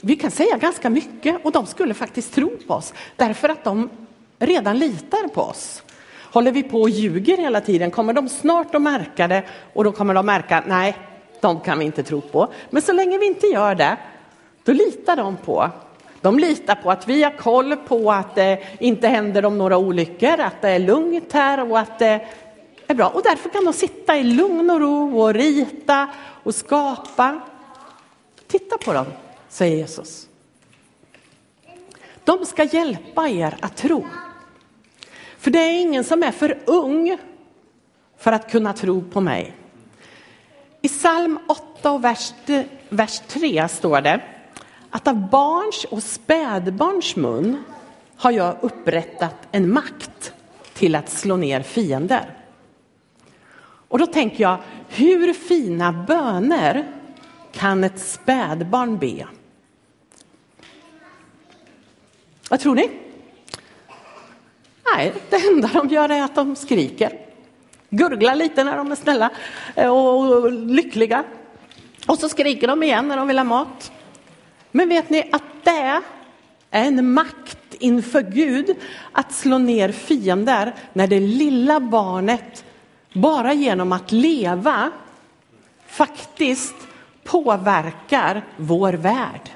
vi 0.00 0.16
kan 0.16 0.30
säga 0.30 0.56
ganska 0.56 0.90
mycket 0.90 1.44
och 1.44 1.52
de 1.52 1.66
skulle 1.66 1.94
faktiskt 1.94 2.34
tro 2.34 2.50
på 2.66 2.74
oss 2.74 2.94
därför 3.16 3.48
att 3.48 3.64
de 3.64 3.90
redan 4.38 4.78
litar 4.78 5.28
på 5.28 5.40
oss. 5.42 5.82
Håller 6.32 6.52
vi 6.52 6.62
på 6.62 6.80
och 6.80 6.90
ljuger 6.90 7.36
hela 7.36 7.60
tiden 7.60 7.90
kommer 7.90 8.12
de 8.12 8.28
snart 8.28 8.74
att 8.74 8.82
märka 8.82 9.28
det 9.28 9.44
och 9.72 9.84
då 9.84 9.92
kommer 9.92 10.14
de 10.14 10.26
märka, 10.26 10.64
nej, 10.66 10.96
de 11.40 11.60
kan 11.60 11.78
vi 11.78 11.84
inte 11.84 12.02
tro 12.02 12.20
på. 12.20 12.52
Men 12.70 12.82
så 12.82 12.92
länge 12.92 13.18
vi 13.18 13.26
inte 13.26 13.46
gör 13.46 13.74
det, 13.74 13.96
då 14.64 14.72
litar 14.72 15.16
de 15.16 15.36
på. 15.36 15.70
De 16.20 16.38
litar 16.38 16.74
på 16.74 16.90
att 16.90 17.08
vi 17.08 17.22
har 17.22 17.36
koll 17.36 17.76
på 17.76 18.12
att 18.12 18.34
det 18.34 18.62
inte 18.78 19.08
händer 19.08 19.44
om 19.44 19.58
några 19.58 19.78
olyckor, 19.78 20.40
att 20.40 20.62
det 20.62 20.68
är 20.68 20.78
lugnt 20.78 21.32
här 21.32 21.70
och 21.70 21.78
att 21.78 21.98
det 21.98 22.26
är 22.86 22.94
bra. 22.94 23.08
Och 23.08 23.22
därför 23.22 23.48
kan 23.48 23.64
de 23.64 23.72
sitta 23.72 24.16
i 24.16 24.24
lugn 24.24 24.70
och 24.70 24.80
ro 24.80 25.20
och 25.20 25.34
rita 25.34 26.08
och 26.42 26.54
skapa. 26.54 27.40
Titta 28.46 28.78
på 28.78 28.92
dem 28.92 29.06
säger 29.48 29.76
Jesus. 29.76 30.28
De 32.24 32.46
ska 32.46 32.64
hjälpa 32.64 33.28
er 33.28 33.56
att 33.60 33.76
tro. 33.76 34.06
För 35.38 35.50
det 35.50 35.58
är 35.58 35.80
ingen 35.80 36.04
som 36.04 36.22
är 36.22 36.32
för 36.32 36.58
ung 36.64 37.18
för 38.18 38.32
att 38.32 38.50
kunna 38.50 38.72
tro 38.72 39.02
på 39.02 39.20
mig. 39.20 39.54
I 40.82 40.88
psalm 40.88 41.38
8 41.48 41.90
och 41.90 42.04
vers, 42.04 42.32
vers 42.88 43.20
3 43.28 43.68
står 43.68 44.00
det 44.00 44.20
att 44.90 45.08
av 45.08 45.30
barns 45.30 45.84
och 45.84 46.02
spädbarns 46.02 47.16
mun 47.16 47.62
har 48.16 48.30
jag 48.30 48.56
upprättat 48.60 49.36
en 49.52 49.72
makt 49.72 50.32
till 50.74 50.94
att 50.94 51.10
slå 51.10 51.36
ner 51.36 51.62
fiender. 51.62 52.36
Och 53.88 53.98
då 53.98 54.06
tänker 54.06 54.42
jag, 54.42 54.58
hur 54.88 55.32
fina 55.32 55.92
böner 55.92 56.86
kan 57.52 57.84
ett 57.84 58.00
spädbarn 58.00 58.98
be? 58.98 59.26
Vad 62.50 62.60
tror 62.60 62.74
ni? 62.74 62.90
Nej, 64.94 65.12
det 65.30 65.36
enda 65.36 65.70
de 65.74 65.88
gör 65.88 66.08
är 66.08 66.22
att 66.22 66.34
de 66.34 66.56
skriker. 66.56 67.12
Gurglar 67.90 68.34
lite 68.34 68.64
när 68.64 68.76
de 68.76 68.92
är 68.92 68.96
snälla 68.96 69.30
eh, 69.74 69.88
och 69.88 70.52
lyckliga. 70.52 71.24
Och 72.06 72.18
så 72.18 72.28
skriker 72.28 72.66
de 72.68 72.82
igen 72.82 73.08
när 73.08 73.16
de 73.16 73.28
vill 73.28 73.38
ha 73.38 73.44
mat. 73.44 73.92
Men 74.70 74.88
vet 74.88 75.10
ni 75.10 75.28
att 75.32 75.42
det 75.64 75.70
är 75.70 76.02
en 76.70 77.12
makt 77.12 77.74
inför 77.78 78.22
Gud 78.22 78.76
att 79.12 79.32
slå 79.32 79.58
ner 79.58 79.92
fiender 79.92 80.74
när 80.92 81.06
det 81.06 81.20
lilla 81.20 81.80
barnet 81.80 82.64
bara 83.12 83.52
genom 83.52 83.92
att 83.92 84.12
leva 84.12 84.90
faktiskt 85.86 86.74
påverkar 87.24 88.42
vår 88.56 88.92
värld. 88.92 89.50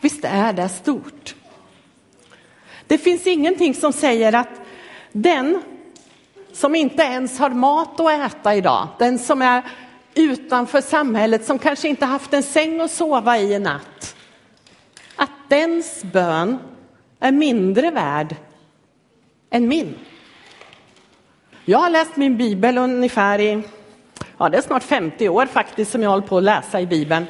Visst 0.00 0.24
är 0.24 0.52
det 0.52 0.68
stort? 0.68 1.34
Det 2.86 2.98
finns 2.98 3.26
ingenting 3.26 3.74
som 3.74 3.92
säger 3.92 4.32
att 4.32 4.60
den 5.12 5.62
som 6.52 6.74
inte 6.74 7.02
ens 7.02 7.38
har 7.38 7.50
mat 7.50 8.00
att 8.00 8.10
äta 8.10 8.54
idag, 8.54 8.88
den 8.98 9.18
som 9.18 9.42
är 9.42 9.62
utanför 10.14 10.80
samhället, 10.80 11.44
som 11.44 11.58
kanske 11.58 11.88
inte 11.88 12.06
haft 12.06 12.34
en 12.34 12.42
säng 12.42 12.80
att 12.80 12.90
sova 12.90 13.38
i 13.38 13.54
en 13.54 13.62
natt, 13.62 14.16
att 15.16 15.30
dens 15.48 16.04
bön 16.04 16.58
är 17.20 17.32
mindre 17.32 17.90
värd 17.90 18.36
än 19.50 19.68
min. 19.68 19.94
Jag 21.64 21.78
har 21.78 21.90
läst 21.90 22.16
min 22.16 22.36
bibel 22.36 22.78
ungefär 22.78 23.40
i, 23.40 23.62
ja 24.38 24.48
det 24.48 24.58
är 24.58 24.62
snart 24.62 24.82
50 24.82 25.28
år 25.28 25.46
faktiskt 25.46 25.90
som 25.90 26.02
jag 26.02 26.10
håller 26.10 26.26
på 26.26 26.36
att 26.36 26.42
läsa 26.42 26.80
i 26.80 26.86
bibeln. 26.86 27.26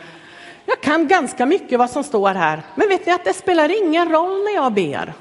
Jag 0.67 0.81
kan 0.81 1.09
ganska 1.09 1.47
mycket 1.47 1.79
vad 1.79 1.91
som 1.91 2.05
står 2.05 2.35
här, 2.35 2.63
men 2.75 2.89
vet 2.89 3.07
ni 3.07 3.13
att 3.13 3.25
det 3.25 3.35
spelar 3.35 3.85
ingen 3.85 4.13
roll 4.13 4.45
när 4.45 4.55
jag 4.55 4.73
ber. 4.73 5.13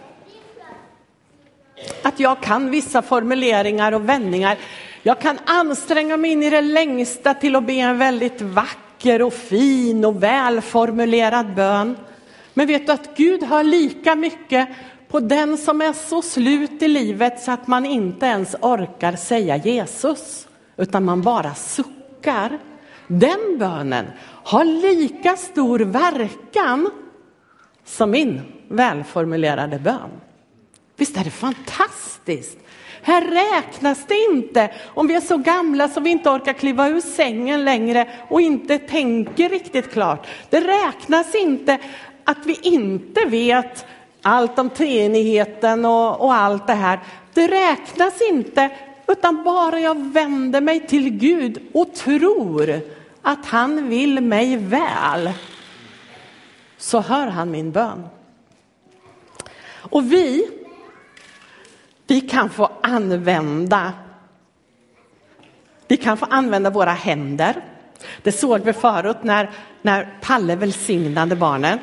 Att 2.03 2.20
jag 2.20 2.41
kan 2.41 2.72
vissa 2.72 3.01
formuleringar 3.01 3.91
och 3.91 4.10
vändningar. 4.10 4.58
Jag 5.05 5.22
kan 5.22 5.39
anstränga 5.45 6.17
mig 6.17 6.31
in 6.31 6.43
i 6.43 6.50
det 6.50 6.62
längsta 6.62 7.33
till 7.33 7.55
att 7.55 7.67
be 7.67 7.74
en 7.74 7.98
väldigt 7.98 8.41
vacker 8.41 9.22
och 9.22 9.33
fin 9.33 10.05
och 10.05 10.24
välformulerad 10.24 11.55
bön. 11.55 11.98
Men 12.53 12.67
vet 12.67 12.86
du 12.86 12.93
att 12.93 13.17
Gud 13.17 13.43
har 13.43 13.63
lika 13.63 14.15
mycket 14.15 14.69
på 15.07 15.19
den 15.19 15.57
som 15.57 15.81
är 15.81 15.93
så 15.93 16.22
slut 16.22 16.81
i 16.81 16.88
livet 16.88 17.41
så 17.41 17.51
att 17.51 17.67
man 17.67 17.86
inte 17.86 18.25
ens 18.25 18.55
orkar 18.62 19.15
säga 19.15 19.57
Jesus, 19.57 20.48
utan 20.77 21.05
man 21.05 21.22
bara 21.22 21.55
suckar. 21.55 22.60
Den 23.07 23.57
bönen 23.60 24.05
har 24.43 24.65
lika 24.65 25.36
stor 25.36 25.79
verkan 25.79 26.89
som 27.86 28.12
min 28.12 28.41
välformulerade 28.67 29.79
bön. 29.79 30.10
Visst 30.98 31.17
är 31.17 31.24
det 31.24 31.29
fantastiskt? 31.29 32.57
Här 33.05 33.22
räknas 33.22 34.05
det 34.07 34.25
inte 34.31 34.69
om 34.86 35.07
vi 35.07 35.15
är 35.15 35.22
så 35.22 35.38
gamla 35.38 35.89
så 35.89 36.00
vi 36.00 36.10
inte 36.10 36.29
orkar 36.29 36.53
kliva 36.53 36.89
ur 36.89 37.01
sängen 37.01 37.65
längre 37.65 38.07
och 38.29 38.41
inte 38.41 38.77
tänker 38.77 39.50
riktigt 39.50 39.91
klart. 39.91 40.27
Det 40.50 40.60
räknas 40.60 41.36
inte 41.36 41.77
att 42.24 42.45
vi 42.45 42.60
inte 42.62 43.25
vet 43.25 43.86
allt 44.22 44.60
om 44.60 44.69
treenigheten 44.69 45.86
och, 45.86 46.22
och 46.22 46.33
allt 46.33 46.67
det 46.67 46.74
här. 46.74 47.00
Det 47.33 47.48
räknas 47.48 48.22
inte, 48.29 48.69
utan 49.07 49.43
bara 49.43 49.79
jag 49.79 50.05
vänder 50.13 50.62
mig 50.62 50.88
till 50.88 51.10
Gud 51.10 51.62
och 51.74 51.93
tror 51.93 52.81
att 53.22 53.45
han 53.45 53.89
vill 53.89 54.22
mig 54.22 54.57
väl, 54.57 55.31
så 56.77 57.00
hör 57.00 57.27
han 57.27 57.51
min 57.51 57.72
bön. 57.72 58.03
Och 59.65 60.12
vi, 60.12 60.50
vi 62.13 62.22
kan 62.22 62.50
få 62.50 62.70
använda 62.82 63.93
vi 65.88 65.98
kan 65.98 66.17
få 66.17 66.25
använda 66.25 66.70
våra 66.70 66.91
händer. 66.91 67.55
Det 68.24 68.32
såg 68.32 68.62
vi 68.62 68.74
förut 68.74 69.17
när, 69.22 69.51
när 69.82 70.17
Palle 70.22 70.55
välsignade 70.55 71.36
barnen. 71.36 71.79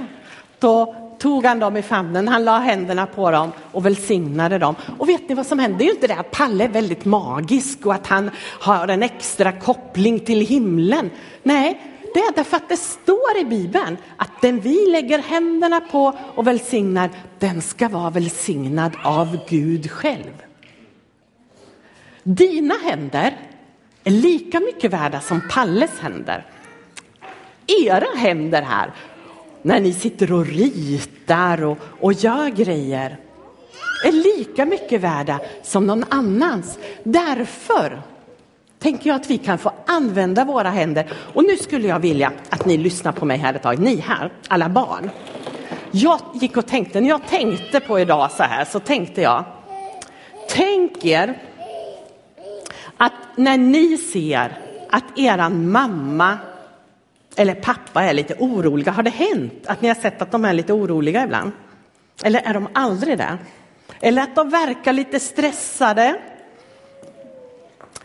Då 0.58 0.94
tog 1.18 1.44
han 1.44 1.58
dem 1.58 1.76
i 1.76 1.82
famnen, 1.82 2.28
han 2.28 2.44
la 2.44 2.58
händerna 2.58 3.06
på 3.06 3.30
dem 3.30 3.52
och 3.72 3.86
välsignade 3.86 4.58
dem. 4.58 4.74
Och 4.98 5.08
vet 5.08 5.28
ni 5.28 5.34
vad 5.34 5.46
som 5.46 5.58
hände? 5.58 5.78
Det 5.78 5.84
är 5.84 5.86
ju 5.86 5.92
inte 5.92 6.06
det 6.06 6.16
att 6.16 6.30
Palle 6.30 6.64
är 6.64 6.68
väldigt 6.68 7.04
magisk 7.04 7.86
och 7.86 7.94
att 7.94 8.06
han 8.06 8.30
har 8.60 8.88
en 8.88 9.02
extra 9.02 9.52
koppling 9.52 10.20
till 10.20 10.40
himlen. 10.40 11.10
Nej, 11.42 11.80
det 12.14 12.20
är 12.20 12.32
därför 12.34 12.56
att 12.56 12.68
det 12.68 12.76
står 12.76 13.38
i 13.40 13.44
Bibeln 13.44 13.96
att 14.16 14.40
den 14.40 14.60
vi 14.60 14.86
lägger 14.86 15.18
händerna 15.18 15.80
på 15.80 16.18
och 16.34 16.46
välsignar, 16.46 17.10
den 17.38 17.62
ska 17.62 17.88
vara 17.88 18.10
välsignad 18.10 18.96
av 19.04 19.38
Gud 19.48 19.90
själv. 19.90 20.42
Dina 22.22 22.74
händer 22.74 23.36
är 24.04 24.10
lika 24.10 24.60
mycket 24.60 24.92
värda 24.92 25.20
som 25.20 25.40
Palles 25.50 25.98
händer. 26.00 26.46
Era 27.84 28.06
händer 28.16 28.62
här 28.62 28.92
när 29.62 29.80
ni 29.80 29.92
sitter 29.92 30.32
och 30.32 30.46
ritar 30.46 31.64
och, 31.64 31.78
och 32.00 32.12
gör 32.12 32.48
grejer 32.48 33.18
är 34.04 34.12
lika 34.12 34.64
mycket 34.64 35.00
värda 35.00 35.40
som 35.62 35.86
någon 35.86 36.04
annans. 36.08 36.78
Därför 37.04 38.02
tänker 38.80 39.10
jag 39.10 39.16
att 39.16 39.30
vi 39.30 39.38
kan 39.38 39.58
få 39.58 39.72
använda 39.86 40.44
våra 40.44 40.70
händer. 40.70 41.12
Och 41.34 41.44
nu 41.44 41.56
skulle 41.56 41.88
jag 41.88 41.98
vilja 41.98 42.32
att 42.50 42.66
ni 42.66 42.76
lyssnar 42.76 43.12
på 43.12 43.24
mig 43.24 43.38
här 43.38 43.54
ett 43.54 43.62
tag, 43.62 43.78
ni 43.78 43.96
här, 43.96 44.32
alla 44.48 44.68
barn. 44.68 45.10
Jag 45.90 46.20
gick 46.34 46.56
och 46.56 46.66
tänkte, 46.66 47.00
när 47.00 47.08
jag 47.08 47.26
tänkte 47.26 47.80
på 47.80 48.00
idag 48.00 48.30
så 48.30 48.42
här 48.42 48.64
så 48.64 48.80
tänkte 48.80 49.22
jag, 49.22 49.44
tänk 50.48 51.04
er 51.04 51.38
att 52.96 53.12
när 53.36 53.58
ni 53.58 53.96
ser 53.96 54.58
att 54.90 55.18
eran 55.18 55.70
mamma 55.70 56.38
eller 57.36 57.54
pappa 57.54 58.02
är 58.02 58.12
lite 58.12 58.34
oroliga. 58.38 58.92
Har 58.92 59.02
det 59.02 59.10
hänt 59.10 59.66
att 59.66 59.82
ni 59.82 59.88
har 59.88 59.94
sett 59.94 60.22
att 60.22 60.32
de 60.32 60.44
är 60.44 60.52
lite 60.52 60.72
oroliga 60.72 61.24
ibland? 61.24 61.52
Eller 62.24 62.40
är 62.40 62.54
de 62.54 62.68
aldrig 62.74 63.18
det? 63.18 63.38
Eller 64.00 64.22
att 64.22 64.34
de 64.34 64.50
verkar 64.50 64.92
lite 64.92 65.20
stressade? 65.20 66.20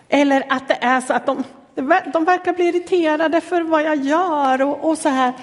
Eller 0.10 0.44
att 0.50 0.68
det 0.68 0.78
är 0.82 1.02
så 1.02 1.14
att 1.14 1.26
de, 1.26 1.44
de 2.14 2.26
verkar 2.26 2.54
bli 2.54 2.68
irriterade 2.68 3.42
för 3.42 3.62
vad 3.62 3.84
jag 3.84 3.96
gör 3.96 4.62
och, 4.62 4.90
och 4.90 4.98
så 4.98 5.10
här. 5.10 5.34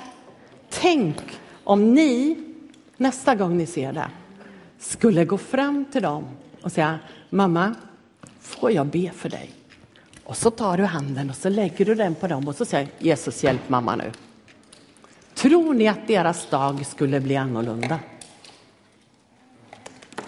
Tänk 0.71 1.17
om 1.65 1.95
ni 1.95 2.39
nästa 2.97 3.35
gång 3.35 3.57
ni 3.57 3.67
ser 3.67 3.93
det 3.93 4.11
skulle 4.83 5.25
gå 5.25 5.39
fram 5.39 5.85
till 5.85 6.03
dem 6.03 6.25
och 6.63 6.73
säga 6.73 6.99
mamma, 7.31 7.75
får 8.41 8.71
jag 8.71 8.87
be 8.87 9.11
för 9.11 9.29
dig? 9.29 9.51
Och 10.25 10.37
så 10.37 10.51
tar 10.51 10.77
du 10.77 10.85
handen 10.85 11.31
och 11.31 11.37
så 11.37 11.49
lägger 11.49 11.85
du 11.85 11.95
den 11.95 12.15
på 12.15 12.27
dem 12.27 12.49
och 12.49 12.57
så 12.57 12.65
säger 12.65 12.89
Jesus 12.99 13.45
hjälp 13.45 13.69
mamma 13.69 13.97
nu. 13.97 14.13
Tror 15.35 15.75
ni 15.75 15.89
att 15.89 16.07
deras 16.07 16.47
dag 16.51 16.87
skulle 16.87 17.21
bli 17.21 17.37
annorlunda? 17.37 17.99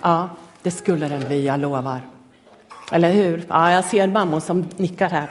Ja, 0.03 0.29
det 0.63 0.71
skulle 0.71 1.09
den 1.09 1.27
bli, 1.27 1.47
jag 1.47 1.61
lovar. 1.61 2.01
Eller 2.93 3.13
hur? 3.13 3.45
Ja, 3.49 3.73
jag 3.73 3.85
ser 3.85 4.07
mammor 4.07 4.41
som 4.41 4.69
nickar 4.77 5.09
här. 5.09 5.31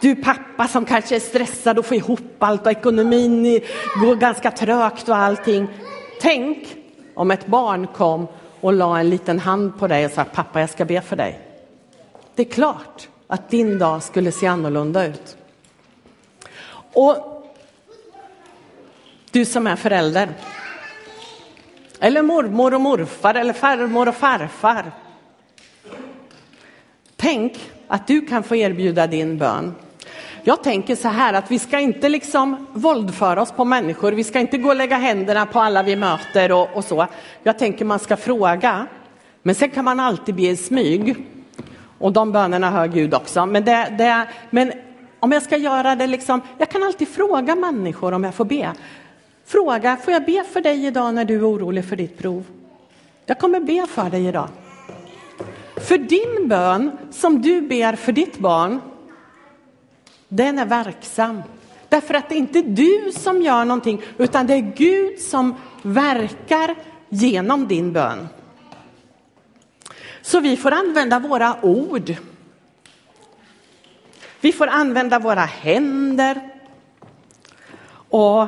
Du 0.00 0.16
pappa 0.16 0.68
som 0.68 0.84
kanske 0.84 1.16
är 1.16 1.20
stressad 1.20 1.78
och 1.78 1.86
får 1.86 1.96
ihop 1.96 2.36
allt 2.38 2.66
och 2.66 2.72
ekonomin 2.72 3.60
går 4.00 4.16
ganska 4.16 4.50
trögt 4.50 5.08
och 5.08 5.16
allting. 5.16 5.68
Tänk 6.20 6.76
om 7.14 7.30
ett 7.30 7.46
barn 7.46 7.86
kom 7.86 8.26
och 8.60 8.72
la 8.72 8.98
en 8.98 9.10
liten 9.10 9.38
hand 9.38 9.78
på 9.78 9.86
dig 9.86 10.04
och 10.04 10.10
sa 10.10 10.24
pappa 10.24 10.60
jag 10.60 10.70
ska 10.70 10.84
be 10.84 11.00
för 11.00 11.16
dig. 11.16 11.40
Det 12.34 12.42
är 12.42 12.50
klart 12.50 13.08
att 13.26 13.50
din 13.50 13.78
dag 13.78 14.02
skulle 14.02 14.32
se 14.32 14.46
annorlunda 14.46 15.06
ut. 15.06 15.36
Och 16.92 17.16
du 19.30 19.44
som 19.44 19.66
är 19.66 19.76
förälder, 19.76 20.28
eller 22.00 22.22
mormor 22.22 22.74
och 22.74 22.80
morfar 22.80 23.34
eller 23.34 23.52
farmor 23.52 24.08
och 24.08 24.14
farfar. 24.14 24.92
Tänk 27.24 27.70
att 27.88 28.06
du 28.06 28.20
kan 28.20 28.42
få 28.42 28.56
erbjuda 28.56 29.06
din 29.06 29.38
bön. 29.38 29.74
jag 30.42 30.62
tänker 30.62 30.96
så 30.96 31.08
här 31.08 31.34
att 31.34 31.50
vi 31.50 31.58
ska 31.58 31.80
inte 31.80 32.08
liksom 32.08 32.66
våldföra 32.72 33.42
oss 33.42 33.52
på 33.52 33.64
människor. 33.64 34.12
Vi 34.12 34.24
ska 34.24 34.40
inte 34.40 34.58
gå 34.58 34.68
och 34.68 34.76
lägga 34.76 34.96
händerna 34.96 35.46
på 35.46 35.60
alla 35.60 35.82
vi 35.82 35.96
möter 35.96 36.52
och, 36.52 36.68
och 36.74 36.84
så. 36.84 37.06
Jag 37.42 37.58
tänker 37.58 37.84
man 37.84 37.98
ska 37.98 38.16
fråga. 38.16 38.86
Men 39.42 39.54
sen 39.54 39.70
kan 39.70 39.84
man 39.84 40.00
alltid 40.00 40.34
be 40.34 40.42
i 40.42 40.56
smyg. 40.56 41.16
Och 41.98 42.12
de 42.12 42.32
bönerna 42.32 42.70
hör 42.70 42.86
Gud 42.86 43.14
också. 43.14 43.46
Men, 43.46 43.64
det, 43.64 43.94
det, 43.98 44.26
men 44.50 44.72
om 45.20 45.32
jag 45.32 45.42
ska 45.42 45.56
göra 45.56 45.96
det 45.96 46.06
liksom, 46.06 46.40
jag 46.58 46.68
kan 46.68 46.82
alltid 46.82 47.08
fråga 47.08 47.54
människor 47.54 48.12
om 48.12 48.24
jag 48.24 48.34
får 48.34 48.44
be. 48.44 48.72
Fråga, 49.46 49.96
får 49.96 50.12
jag 50.12 50.24
be 50.24 50.44
för 50.52 50.60
dig 50.60 50.86
idag 50.86 51.14
när 51.14 51.24
du 51.24 51.34
är 51.34 51.50
orolig 51.50 51.84
för 51.84 51.96
ditt 51.96 52.18
prov? 52.18 52.44
Jag 53.26 53.38
kommer 53.38 53.60
be 53.60 53.86
för 53.86 54.10
dig 54.10 54.26
idag. 54.26 54.48
För 55.76 55.98
din 55.98 56.48
bön 56.48 56.90
som 57.10 57.42
du 57.42 57.60
ber 57.60 57.96
för 57.96 58.12
ditt 58.12 58.38
barn, 58.38 58.80
den 60.28 60.58
är 60.58 60.66
verksam. 60.66 61.42
Därför 61.88 62.14
att 62.14 62.28
det 62.28 62.34
är 62.34 62.38
inte 62.38 62.62
du 62.62 63.12
som 63.12 63.42
gör 63.42 63.64
någonting, 63.64 64.02
utan 64.18 64.46
det 64.46 64.54
är 64.54 64.72
Gud 64.76 65.20
som 65.20 65.54
verkar 65.82 66.74
genom 67.08 67.68
din 67.68 67.92
bön. 67.92 68.28
Så 70.22 70.40
vi 70.40 70.56
får 70.56 70.70
använda 70.70 71.18
våra 71.18 71.64
ord. 71.64 72.14
Vi 74.40 74.52
får 74.52 74.66
använda 74.66 75.18
våra 75.18 75.44
händer. 75.44 76.40
Och 78.08 78.46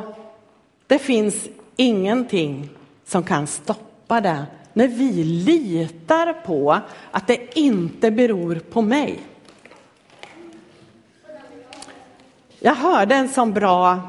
det 0.87 0.99
finns 0.99 1.49
ingenting 1.77 2.71
som 3.05 3.23
kan 3.23 3.47
stoppa 3.47 4.21
det 4.21 4.47
när 4.77 4.89
vi 4.89 5.25
litar 5.25 6.33
på 6.33 6.81
att 7.11 7.27
det 7.27 7.59
inte 7.59 8.11
beror 8.11 8.55
på 8.55 8.83
mig. 8.83 9.21
Jag 12.59 12.75
hörde 12.75 13.15
en 13.15 13.29
sån 13.29 13.53
bra, 13.53 14.01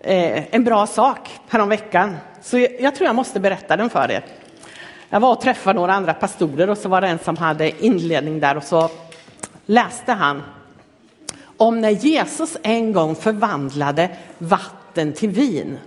eh, 0.00 0.54
en 0.54 0.64
bra 0.64 0.86
sak 0.86 1.30
häromveckan, 1.48 2.16
så 2.42 2.58
jag, 2.58 2.80
jag 2.80 2.94
tror 2.94 3.06
jag 3.06 3.16
måste 3.16 3.40
berätta 3.40 3.76
den 3.76 3.90
för 3.90 4.10
er. 4.10 4.24
Jag 5.08 5.20
var 5.20 5.32
och 5.32 5.40
träffade 5.40 5.78
några 5.78 5.92
andra 5.92 6.14
pastorer 6.14 6.70
och 6.70 6.78
så 6.78 6.88
var 6.88 7.00
det 7.00 7.08
en 7.08 7.18
som 7.18 7.36
hade 7.36 7.84
inledning 7.84 8.40
där 8.40 8.56
och 8.56 8.64
så 8.64 8.90
läste 9.66 10.12
han 10.12 10.42
om 11.56 11.80
när 11.80 11.90
Jesus 11.90 12.56
en 12.62 12.92
gång 12.92 13.14
förvandlade 13.14 14.16
vatten 14.38 15.12
till 15.12 15.30
vin. 15.30 15.78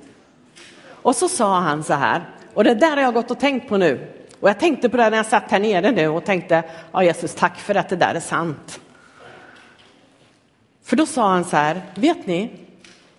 Och 1.03 1.15
så 1.15 1.29
sa 1.29 1.59
han 1.59 1.83
så 1.83 1.93
här, 1.93 2.29
och 2.53 2.63
det 2.63 2.75
där 2.75 2.95
har 2.95 3.01
jag 3.03 3.13
gått 3.13 3.31
och 3.31 3.39
tänkt 3.39 3.69
på 3.69 3.77
nu. 3.77 4.07
Och 4.39 4.49
jag 4.49 4.59
tänkte 4.59 4.89
på 4.89 4.97
det 4.97 5.09
när 5.09 5.17
jag 5.17 5.25
satt 5.25 5.51
här 5.51 5.59
nere 5.59 5.91
nu 5.91 6.07
och 6.07 6.25
tänkte, 6.25 6.63
ja 6.91 7.03
Jesus 7.03 7.35
tack 7.35 7.59
för 7.59 7.75
att 7.75 7.89
det 7.89 7.95
där 7.95 8.15
är 8.15 8.19
sant. 8.19 8.79
För 10.83 10.95
då 10.95 11.05
sa 11.05 11.29
han 11.29 11.45
så 11.45 11.57
här, 11.57 11.81
vet 11.95 12.27
ni 12.27 12.51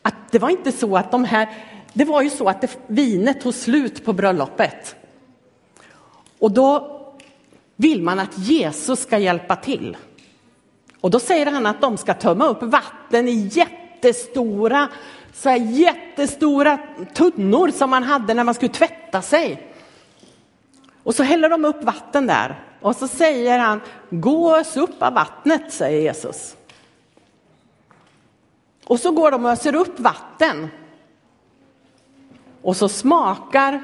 att 0.02 0.14
det 0.30 0.38
var 0.38 0.50
inte 0.50 0.72
så 0.72 0.96
att 0.96 1.10
de 1.10 1.24
här, 1.24 1.48
det 1.92 2.04
var 2.04 2.22
ju 2.22 2.30
så 2.30 2.48
att 2.48 2.60
det, 2.60 2.76
vinet 2.86 3.40
tog 3.40 3.54
slut 3.54 4.04
på 4.04 4.12
bröllopet. 4.12 4.96
Och 6.38 6.52
då 6.52 7.00
vill 7.76 8.02
man 8.02 8.18
att 8.18 8.38
Jesus 8.38 9.00
ska 9.02 9.18
hjälpa 9.18 9.56
till. 9.56 9.96
Och 11.00 11.10
då 11.10 11.20
säger 11.20 11.46
han 11.46 11.66
att 11.66 11.80
de 11.80 11.96
ska 11.96 12.14
tömma 12.14 12.46
upp 12.46 12.62
vatten 12.62 13.28
i 13.28 13.50
jättestora, 13.52 14.88
så 15.34 15.48
här 15.48 15.56
jättestora 15.56 16.78
tunnor 17.14 17.68
som 17.68 17.90
man 17.90 18.02
hade 18.02 18.34
när 18.34 18.44
man 18.44 18.54
skulle 18.54 18.72
tvätta 18.72 19.22
sig. 19.22 19.72
Och 21.02 21.14
så 21.14 21.22
häller 21.22 21.48
de 21.48 21.64
upp 21.64 21.84
vatten 21.84 22.26
där 22.26 22.64
och 22.80 22.96
så 22.96 23.08
säger 23.08 23.58
han, 23.58 23.80
gå 24.10 24.56
ös 24.56 24.76
upp 24.76 25.02
av 25.02 25.14
vattnet, 25.14 25.72
säger 25.72 26.00
Jesus. 26.00 26.56
Och 28.84 29.00
så 29.00 29.10
går 29.10 29.30
de 29.30 29.44
och 29.44 29.50
öser 29.50 29.74
upp 29.74 30.00
vatten. 30.00 30.68
Och 32.62 32.76
så 32.76 32.88
smakar 32.88 33.82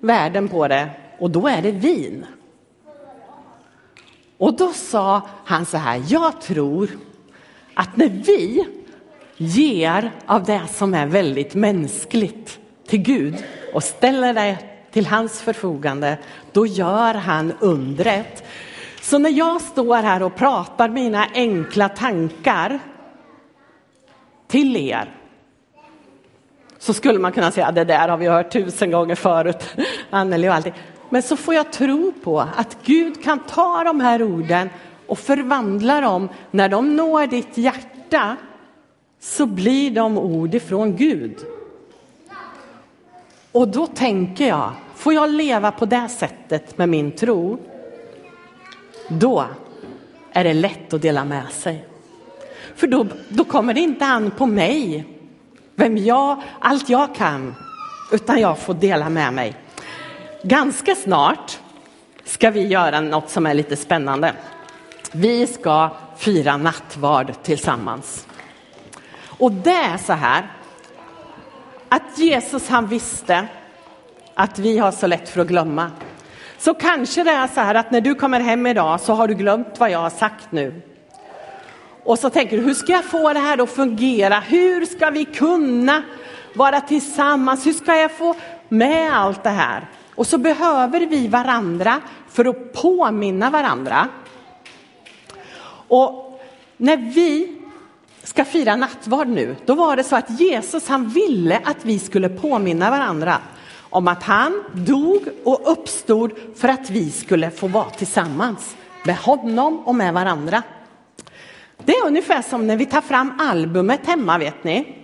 världen 0.00 0.48
på 0.48 0.68
det 0.68 0.90
och 1.18 1.30
då 1.30 1.48
är 1.48 1.62
det 1.62 1.70
vin. 1.70 2.26
Och 4.38 4.56
då 4.56 4.72
sa 4.72 5.22
han 5.44 5.66
så 5.66 5.76
här, 5.76 6.02
jag 6.08 6.40
tror 6.40 6.90
att 7.74 7.96
när 7.96 8.08
vi 8.08 8.66
ger 9.36 10.12
av 10.26 10.44
det 10.44 10.62
som 10.68 10.94
är 10.94 11.06
väldigt 11.06 11.54
mänskligt 11.54 12.58
till 12.86 13.02
Gud 13.02 13.44
och 13.74 13.82
ställer 13.82 14.34
det 14.34 14.58
till 14.90 15.06
hans 15.06 15.40
förfogande, 15.40 16.18
då 16.52 16.66
gör 16.66 17.14
han 17.14 17.52
undret. 17.60 18.44
Så 19.00 19.18
när 19.18 19.30
jag 19.30 19.60
står 19.60 19.96
här 19.96 20.22
och 20.22 20.36
pratar 20.36 20.88
mina 20.88 21.26
enkla 21.34 21.88
tankar 21.88 22.78
till 24.48 24.76
er 24.76 25.16
så 26.78 26.94
skulle 26.94 27.18
man 27.18 27.32
kunna 27.32 27.50
säga, 27.50 27.72
det 27.72 27.84
där 27.84 28.08
har 28.08 28.16
vi 28.16 28.26
hört 28.26 28.52
tusen 28.52 28.90
gånger 28.90 29.14
förut, 29.14 29.76
Anneli 30.10 30.48
och 30.48 30.54
allting. 30.54 30.74
Men 31.10 31.22
så 31.22 31.36
får 31.36 31.54
jag 31.54 31.72
tro 31.72 32.12
på 32.24 32.40
att 32.40 32.76
Gud 32.84 33.24
kan 33.24 33.38
ta 33.38 33.84
de 33.84 34.00
här 34.00 34.22
orden 34.22 34.70
och 35.06 35.18
förvandla 35.18 36.00
dem. 36.00 36.28
När 36.50 36.68
de 36.68 36.96
når 36.96 37.26
ditt 37.26 37.58
hjärta 37.58 38.36
så 39.26 39.46
blir 39.46 39.90
de 39.90 40.18
ord 40.18 40.54
ifrån 40.54 40.96
Gud. 40.96 41.46
Och 43.52 43.68
då 43.68 43.86
tänker 43.86 44.48
jag, 44.48 44.72
får 44.94 45.14
jag 45.14 45.30
leva 45.30 45.72
på 45.72 45.86
det 45.86 46.08
sättet 46.08 46.78
med 46.78 46.88
min 46.88 47.12
tro, 47.12 47.58
då 49.08 49.44
är 50.32 50.44
det 50.44 50.54
lätt 50.54 50.94
att 50.94 51.02
dela 51.02 51.24
med 51.24 51.48
sig. 51.50 51.84
För 52.74 52.86
då, 52.86 53.06
då 53.28 53.44
kommer 53.44 53.74
det 53.74 53.80
inte 53.80 54.04
an 54.04 54.30
på 54.30 54.46
mig, 54.46 55.04
vem 55.74 55.96
jag, 55.96 56.42
allt 56.60 56.88
jag 56.88 57.14
kan, 57.14 57.54
utan 58.12 58.40
jag 58.40 58.58
får 58.58 58.74
dela 58.74 59.08
med 59.08 59.32
mig. 59.32 59.54
Ganska 60.42 60.94
snart 60.94 61.58
ska 62.24 62.50
vi 62.50 62.66
göra 62.66 63.00
något 63.00 63.30
som 63.30 63.46
är 63.46 63.54
lite 63.54 63.76
spännande. 63.76 64.32
Vi 65.12 65.46
ska 65.46 65.90
fira 66.16 66.56
nattvard 66.56 67.32
tillsammans. 67.42 68.26
Och 69.38 69.52
det 69.52 69.70
är 69.70 69.96
så 69.96 70.12
här 70.12 70.48
att 71.88 72.18
Jesus 72.18 72.68
han 72.68 72.86
visste 72.86 73.46
att 74.34 74.58
vi 74.58 74.78
har 74.78 74.92
så 74.92 75.06
lätt 75.06 75.28
för 75.28 75.40
att 75.40 75.46
glömma. 75.46 75.90
Så 76.58 76.74
kanske 76.74 77.24
det 77.24 77.30
är 77.30 77.46
så 77.46 77.60
här 77.60 77.74
att 77.74 77.90
när 77.90 78.00
du 78.00 78.14
kommer 78.14 78.40
hem 78.40 78.66
idag 78.66 79.00
så 79.00 79.12
har 79.12 79.28
du 79.28 79.34
glömt 79.34 79.80
vad 79.80 79.90
jag 79.90 79.98
har 79.98 80.10
sagt 80.10 80.52
nu. 80.52 80.82
Och 82.04 82.18
så 82.18 82.30
tänker 82.30 82.56
du, 82.56 82.62
hur 82.62 82.74
ska 82.74 82.92
jag 82.92 83.04
få 83.04 83.32
det 83.32 83.40
här 83.40 83.62
att 83.62 83.70
fungera? 83.70 84.40
Hur 84.40 84.86
ska 84.86 85.10
vi 85.10 85.24
kunna 85.24 86.02
vara 86.54 86.80
tillsammans? 86.80 87.66
Hur 87.66 87.72
ska 87.72 87.96
jag 87.96 88.12
få 88.12 88.34
med 88.68 89.16
allt 89.16 89.42
det 89.42 89.50
här? 89.50 89.86
Och 90.14 90.26
så 90.26 90.38
behöver 90.38 91.00
vi 91.00 91.28
varandra 91.28 92.00
för 92.28 92.44
att 92.44 92.72
påminna 92.72 93.50
varandra. 93.50 94.08
Och 95.88 96.40
när 96.76 96.96
vi 96.96 97.56
ska 98.26 98.44
fira 98.44 98.76
nattvard 98.76 99.28
nu, 99.28 99.56
då 99.66 99.74
var 99.74 99.96
det 99.96 100.04
så 100.04 100.16
att 100.16 100.40
Jesus 100.40 100.88
han 100.88 101.08
ville 101.08 101.60
att 101.64 101.84
vi 101.84 101.98
skulle 101.98 102.28
påminna 102.28 102.90
varandra 102.90 103.38
om 103.90 104.08
att 104.08 104.22
han 104.22 104.64
dog 104.72 105.22
och 105.44 105.72
uppstod 105.72 106.32
för 106.56 106.68
att 106.68 106.90
vi 106.90 107.10
skulle 107.10 107.50
få 107.50 107.66
vara 107.66 107.90
tillsammans 107.90 108.76
med 109.04 109.16
honom 109.16 109.78
och 109.78 109.94
med 109.94 110.14
varandra. 110.14 110.62
Det 111.84 111.92
är 111.92 112.06
ungefär 112.06 112.42
som 112.42 112.66
när 112.66 112.76
vi 112.76 112.86
tar 112.86 113.00
fram 113.00 113.32
albumet 113.38 114.06
hemma, 114.06 114.38
vet 114.38 114.64
ni. 114.64 114.96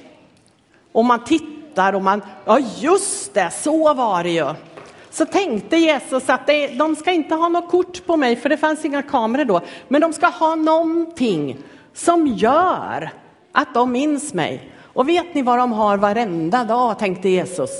Och 0.92 1.04
man 1.04 1.24
tittar 1.24 1.92
och 1.92 2.02
man, 2.02 2.22
ja 2.44 2.58
just 2.80 3.34
det, 3.34 3.50
så 3.50 3.94
var 3.94 4.22
det 4.22 4.30
ju 4.30 4.54
så 5.10 5.26
tänkte 5.26 5.76
Jesus 5.76 6.28
att 6.28 6.46
det, 6.46 6.66
de 6.66 6.96
ska 6.96 7.12
inte 7.12 7.34
ha 7.34 7.48
något 7.48 7.70
kort 7.70 8.06
på 8.06 8.16
mig, 8.16 8.36
för 8.36 8.48
det 8.48 8.56
fanns 8.56 8.84
inga 8.84 9.02
kameror 9.02 9.44
då, 9.44 9.60
men 9.88 10.00
de 10.00 10.12
ska 10.12 10.26
ha 10.26 10.54
någonting 10.54 11.56
som 11.94 12.26
gör 12.26 13.10
att 13.52 13.74
de 13.74 13.92
minns 13.92 14.34
mig. 14.34 14.70
Och 14.82 15.08
vet 15.08 15.34
ni 15.34 15.42
vad 15.42 15.58
de 15.58 15.72
har 15.72 15.96
varenda 15.96 16.64
dag, 16.64 16.98
tänkte 16.98 17.28
Jesus. 17.28 17.70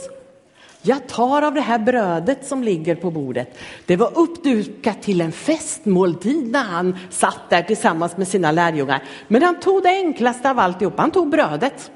Jag 0.83 1.09
tar 1.09 1.43
av 1.43 1.55
det 1.55 1.61
här 1.61 1.79
brödet 1.79 2.47
som 2.47 2.63
ligger 2.63 2.95
på 2.95 3.11
bordet. 3.11 3.59
Det 3.87 3.97
var 3.97 4.19
uppdukat 4.19 5.03
till 5.03 5.21
en 5.21 5.33
festmåltid 5.33 6.53
när 6.53 6.65
han 6.65 6.99
satt 7.11 7.51
där 7.51 7.63
tillsammans 7.63 8.17
med 8.17 8.29
sina 8.29 8.53
lärjungar. 8.53 9.03
Men 9.29 9.43
han 9.43 9.61
tog 9.61 9.83
det 9.83 9.89
enklaste 9.89 10.51
av 10.51 10.59
alltihop, 10.59 10.99
han 10.99 11.11
tog 11.11 11.29
brödet. 11.29 11.91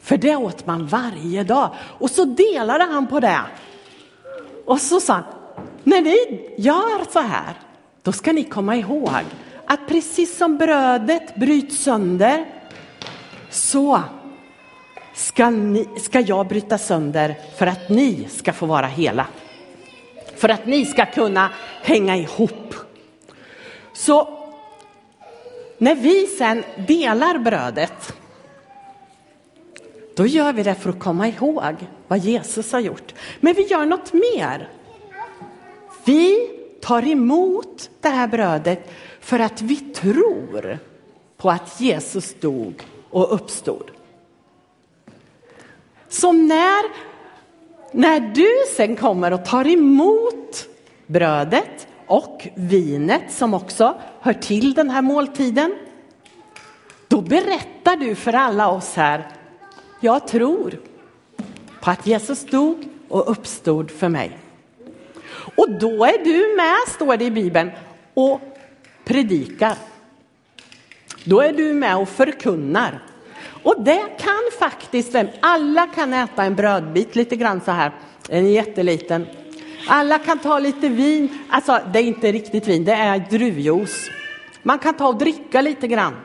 För 0.00 0.16
det 0.16 0.36
åt 0.36 0.66
man 0.66 0.86
varje 0.86 1.44
dag. 1.44 1.70
Och 1.98 2.10
så 2.10 2.24
delade 2.24 2.84
han 2.84 3.06
på 3.06 3.20
det 3.20 3.40
och 4.64 4.80
så 4.80 5.00
sa 5.00 5.12
han, 5.12 5.24
när 5.84 6.02
ni 6.02 6.50
gör 6.56 7.12
så 7.12 7.18
här, 7.18 7.54
då 8.02 8.12
ska 8.12 8.32
ni 8.32 8.44
komma 8.44 8.76
ihåg 8.76 9.24
att 9.70 9.86
precis 9.86 10.36
som 10.36 10.58
brödet 10.58 11.34
bryts 11.34 11.78
sönder, 11.78 12.44
så 13.50 14.02
ska, 15.14 15.50
ni, 15.50 15.88
ska 15.98 16.20
jag 16.20 16.46
bryta 16.46 16.78
sönder 16.78 17.34
för 17.56 17.66
att 17.66 17.88
ni 17.88 18.28
ska 18.30 18.52
få 18.52 18.66
vara 18.66 18.86
hela. 18.86 19.26
För 20.36 20.48
att 20.48 20.66
ni 20.66 20.84
ska 20.84 21.06
kunna 21.06 21.50
hänga 21.82 22.16
ihop. 22.16 22.74
Så 23.92 24.38
när 25.78 25.94
vi 25.94 26.26
sen 26.26 26.64
delar 26.88 27.38
brödet, 27.38 28.14
då 30.16 30.26
gör 30.26 30.52
vi 30.52 30.62
det 30.62 30.74
för 30.74 30.90
att 30.90 31.00
komma 31.00 31.28
ihåg 31.28 31.74
vad 32.08 32.18
Jesus 32.18 32.72
har 32.72 32.80
gjort. 32.80 33.14
Men 33.40 33.54
vi 33.54 33.62
gör 33.62 33.86
något 33.86 34.12
mer. 34.12 34.68
Vi 36.04 36.50
tar 36.80 37.08
emot 37.08 37.90
det 38.00 38.08
här 38.08 38.28
brödet 38.28 38.90
för 39.20 39.38
att 39.38 39.62
vi 39.62 39.76
tror 39.76 40.78
på 41.36 41.50
att 41.50 41.80
Jesus 41.80 42.34
dog 42.40 42.82
och 43.10 43.34
uppstod. 43.34 43.90
Så 46.08 46.32
när, 46.32 46.84
när 47.92 48.20
du 48.20 48.48
sen 48.76 48.96
kommer 48.96 49.32
och 49.32 49.44
tar 49.44 49.66
emot 49.66 50.68
brödet 51.06 51.86
och 52.06 52.48
vinet 52.54 53.32
som 53.32 53.54
också 53.54 53.94
hör 54.20 54.32
till 54.32 54.74
den 54.74 54.90
här 54.90 55.02
måltiden, 55.02 55.74
då 57.08 57.20
berättar 57.20 57.96
du 57.96 58.14
för 58.14 58.32
alla 58.32 58.68
oss 58.68 58.94
här, 58.94 59.28
jag 60.00 60.28
tror 60.28 60.80
på 61.80 61.90
att 61.90 62.06
Jesus 62.06 62.46
dog 62.46 62.88
och 63.08 63.30
uppstod 63.30 63.90
för 63.90 64.08
mig. 64.08 64.38
Och 65.56 65.70
då 65.70 66.04
är 66.04 66.24
du 66.24 66.56
med, 66.56 66.94
står 66.94 67.16
det 67.16 67.24
i 67.24 67.30
Bibeln, 67.30 67.70
och 68.14 68.40
predikar. 69.10 69.76
Då 71.24 71.40
är 71.40 71.52
du 71.52 71.74
med 71.74 71.96
och 71.96 72.08
förkunnar. 72.08 73.02
Och 73.62 73.82
det 73.84 74.02
kan 74.18 74.50
faktiskt, 74.58 75.16
alla 75.40 75.86
kan 75.86 76.12
äta 76.12 76.44
en 76.44 76.54
brödbit 76.54 77.16
lite 77.16 77.36
grann 77.36 77.60
så 77.60 77.70
här, 77.70 77.92
en 78.28 78.52
jätteliten. 78.52 79.26
Alla 79.88 80.18
kan 80.18 80.38
ta 80.38 80.58
lite 80.58 80.88
vin, 80.88 81.38
alltså 81.48 81.80
det 81.92 81.98
är 81.98 82.02
inte 82.02 82.32
riktigt 82.32 82.68
vin, 82.68 82.84
det 82.84 82.92
är 82.92 83.18
druvjuice. 83.30 84.10
Man 84.62 84.78
kan 84.78 84.94
ta 84.94 85.08
och 85.08 85.18
dricka 85.18 85.60
lite 85.60 85.86
grann. 85.86 86.16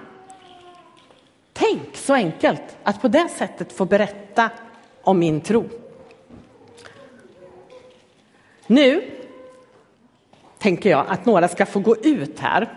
Tänk 1.53 1.97
så 1.97 2.13
enkelt 2.13 2.77
att 2.83 3.01
på 3.01 3.07
det 3.07 3.29
sättet 3.37 3.73
få 3.73 3.85
berätta 3.85 4.49
om 5.01 5.19
min 5.19 5.41
tro. 5.41 5.69
Nu 8.67 9.14
tänker 10.65 10.89
jag 10.89 11.05
att 11.07 11.25
några 11.25 11.47
ska 11.47 11.65
få 11.65 11.79
gå 11.79 11.95
ut 11.95 12.39
här. 12.39 12.69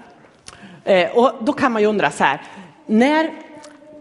Eh, 0.85 1.11
och 1.11 1.33
då 1.41 1.53
kan 1.53 1.73
man 1.73 1.83
ju 1.83 1.89
undra 1.89 2.11
så 2.11 2.25
här, 2.25 2.41
när 2.87 3.31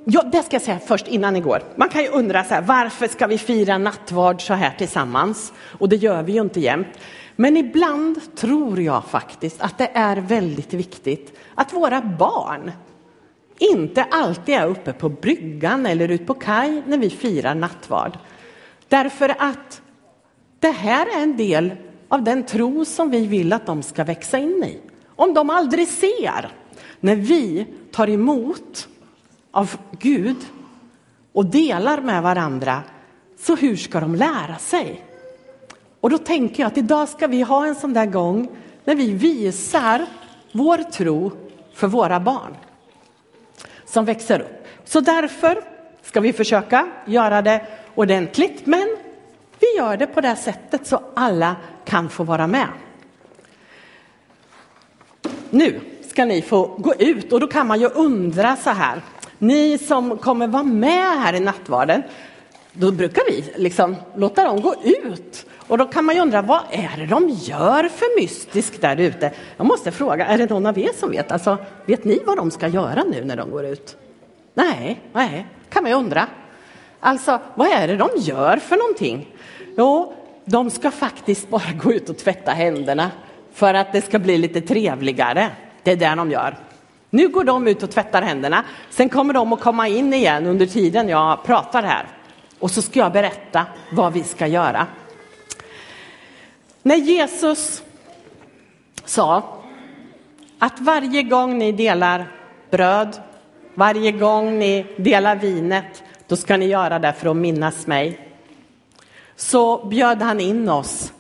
Ja, 0.10 0.24
det 0.24 0.44
ska 0.44 0.56
jag 0.56 0.62
säga 0.62 0.80
först 0.80 1.08
innan 1.08 1.34
ni 1.34 1.40
går. 1.40 1.64
Man 1.76 1.90
kan 1.90 2.02
ju 2.02 2.08
undra 2.08 2.44
så 2.44 2.54
här, 2.54 2.62
varför 2.62 3.08
ska 3.08 3.28
vi 3.28 3.38
fira 3.38 3.78
nattvard 3.78 4.42
så 4.42 4.54
här 4.54 4.74
tillsammans? 4.78 5.54
Och 5.80 5.90
det 5.90 5.96
gör 5.96 6.24
vi 6.24 6.32
ju 6.32 6.42
inte 6.42 6.60
jämt. 6.60 6.88
Men 7.36 7.58
ibland 7.58 8.36
tror 8.36 8.82
jag 8.82 9.06
faktiskt 9.06 9.62
att 9.62 9.78
det 9.78 9.92
är 9.94 10.18
väldigt 10.18 10.74
viktigt 10.74 11.40
att 11.56 11.74
våra 11.74 12.02
barn 12.02 12.72
inte 13.60 14.04
alltid 14.04 14.56
är 14.56 14.68
uppe 14.68 14.94
på 14.94 15.10
bryggan 15.10 15.86
eller 15.86 16.10
ut 16.12 16.28
på 16.28 16.34
kaj 16.34 16.84
när 16.86 16.98
vi 16.98 17.10
firar 17.10 17.56
nattvard. 17.56 18.18
Därför 18.88 19.36
att 19.40 19.82
det 20.60 20.72
här 20.72 21.06
är 21.18 21.24
en 21.24 21.38
del 21.38 21.72
av 22.08 22.24
den 22.24 22.44
tro 22.44 22.86
som 22.86 23.10
vi 23.10 23.26
vill 23.26 23.54
att 23.54 23.66
de 23.66 23.84
ska 23.84 24.04
växa 24.04 24.38
in 24.38 24.64
i. 24.64 24.80
Om 25.16 25.34
de 25.34 25.50
aldrig 25.50 25.88
ser 25.88 26.52
när 27.00 27.16
vi 27.16 27.66
tar 27.92 28.10
emot 28.10 28.88
av 29.52 29.76
Gud 30.00 30.38
och 31.34 31.46
delar 31.46 32.02
med 32.02 32.24
varandra, 32.24 32.84
så 33.40 33.56
hur 33.56 33.76
ska 33.76 34.00
de 34.00 34.16
lära 34.16 34.56
sig? 34.60 35.04
Och 36.00 36.10
då 36.10 36.18
tänker 36.18 36.64
jag 36.64 36.68
att 36.68 36.78
idag 36.78 37.10
ska 37.10 37.28
vi 37.28 37.42
ha 37.42 37.68
en 37.68 37.76
sån 37.76 37.94
där 37.94 38.06
gång 38.06 38.50
när 38.86 38.96
vi 38.96 39.12
visar 39.12 40.06
vår 40.52 40.78
tro 40.78 41.32
för 41.74 41.88
våra 41.88 42.20
barn 42.20 42.56
som 43.86 44.06
växer 44.06 44.40
upp. 44.40 44.68
Så 44.86 45.00
därför 45.00 45.64
ska 46.02 46.20
vi 46.20 46.34
försöka 46.34 46.88
göra 47.06 47.42
det 47.42 47.66
ordentligt, 47.96 48.66
men 48.66 48.88
vi 49.60 49.78
gör 49.78 49.98
det 49.98 50.08
på 50.08 50.22
det 50.22 50.28
här 50.28 50.36
sättet 50.36 50.88
så 50.88 51.02
alla 51.14 51.56
kan 51.86 52.10
få 52.10 52.24
vara 52.24 52.48
med. 52.48 52.68
Nu 55.50 55.80
ska 56.10 56.26
ni 56.26 56.42
få 56.42 56.66
gå 56.78 56.94
ut 56.94 57.34
och 57.34 57.40
då 57.40 57.48
kan 57.48 57.68
man 57.68 57.80
ju 57.80 57.88
undra 57.88 58.56
så 58.56 58.70
här. 58.70 59.02
Ni 59.38 59.78
som 59.78 60.18
kommer 60.18 60.48
vara 60.48 60.64
med 60.64 61.20
här 61.20 61.34
i 61.34 61.40
nattvarden, 61.40 62.04
då 62.74 62.92
brukar 62.92 63.24
vi 63.28 63.54
liksom 63.56 63.96
låta 64.16 64.44
dem 64.44 64.62
gå 64.62 64.76
ut. 64.84 65.46
Och 65.68 65.78
då 65.78 65.86
kan 65.86 66.06
man 66.06 66.16
ju 66.16 66.22
undra, 66.22 66.42
vad 66.42 66.62
är 66.72 66.98
det 66.98 67.06
de 67.06 67.30
gör 67.30 67.90
för 67.90 68.22
mystiskt 68.22 68.82
där 68.82 68.98
ute? 68.98 69.32
Jag 69.58 69.68
måste 69.68 69.92
fråga, 69.92 70.26
är 70.26 70.38
det 70.38 70.50
någon 70.50 70.66
av 70.66 70.80
er 70.80 70.92
som 71.00 71.12
vet? 71.12 71.32
Alltså, 71.32 71.58
vet 71.86 72.04
ni 72.04 72.22
vad 72.26 72.38
de 72.38 72.52
ska 72.52 72.68
göra 72.68 73.04
nu 73.04 73.24
när 73.24 73.36
de 73.36 73.52
går 73.52 73.66
ut? 73.66 73.98
Nej, 74.54 75.02
nej, 75.14 75.48
kan 75.70 75.84
man 75.84 75.92
ju 75.92 75.98
undra. 75.98 76.28
Alltså, 77.00 77.40
vad 77.56 77.68
är 77.68 77.88
det 77.88 77.98
de 77.98 78.10
gör 78.16 78.58
för 78.58 78.78
någonting? 78.78 79.28
Jo, 79.78 80.14
de 80.46 80.70
ska 80.70 80.92
faktiskt 80.92 81.50
bara 81.50 81.72
gå 81.84 81.94
ut 81.94 82.10
och 82.10 82.18
tvätta 82.18 82.52
händerna 82.52 83.12
för 83.54 83.74
att 83.74 83.94
det 83.94 84.02
ska 84.02 84.20
bli 84.20 84.38
lite 84.38 84.62
trevligare. 84.62 85.50
Det 85.84 85.92
är 85.92 85.96
det 85.96 86.16
de 86.16 86.32
gör. 86.32 86.58
Nu 87.10 87.28
går 87.28 87.44
de 87.44 87.68
ut 87.68 87.84
och 87.84 87.92
tvättar 87.92 88.22
händerna. 88.22 88.64
Sen 88.90 89.10
kommer 89.10 89.34
de 89.34 89.54
att 89.54 89.62
komma 89.62 89.88
in 89.88 90.14
igen 90.14 90.46
under 90.46 90.66
tiden 90.66 91.10
jag 91.10 91.44
pratar 91.44 91.84
här. 91.84 92.08
Och 92.60 92.72
så 92.72 92.82
ska 92.82 93.00
jag 93.00 93.12
berätta 93.12 93.66
vad 93.92 94.14
vi 94.14 94.24
ska 94.24 94.48
göra. 94.48 94.88
När 96.84 96.96
Jesus 96.96 97.84
sa 99.06 99.58
att 100.60 100.80
varje 100.80 101.24
gång 101.24 101.58
ni 101.58 101.72
delar 101.72 102.32
bröd, 102.72 103.22
varje 103.74 104.12
gång 104.12 104.60
ni 104.60 104.86
delar 104.98 105.36
vinet, 105.36 106.04
då 106.28 106.36
ska 106.36 106.58
ni 106.58 106.66
göra 106.66 107.00
det 107.00 107.14
för 107.14 107.30
att 107.30 107.38
minnas 107.38 107.88
mig. 107.88 108.20
Så 109.36 109.86
bjöd 109.86 110.22
han 110.22 110.40
in 110.40 110.70
oss 110.70 111.14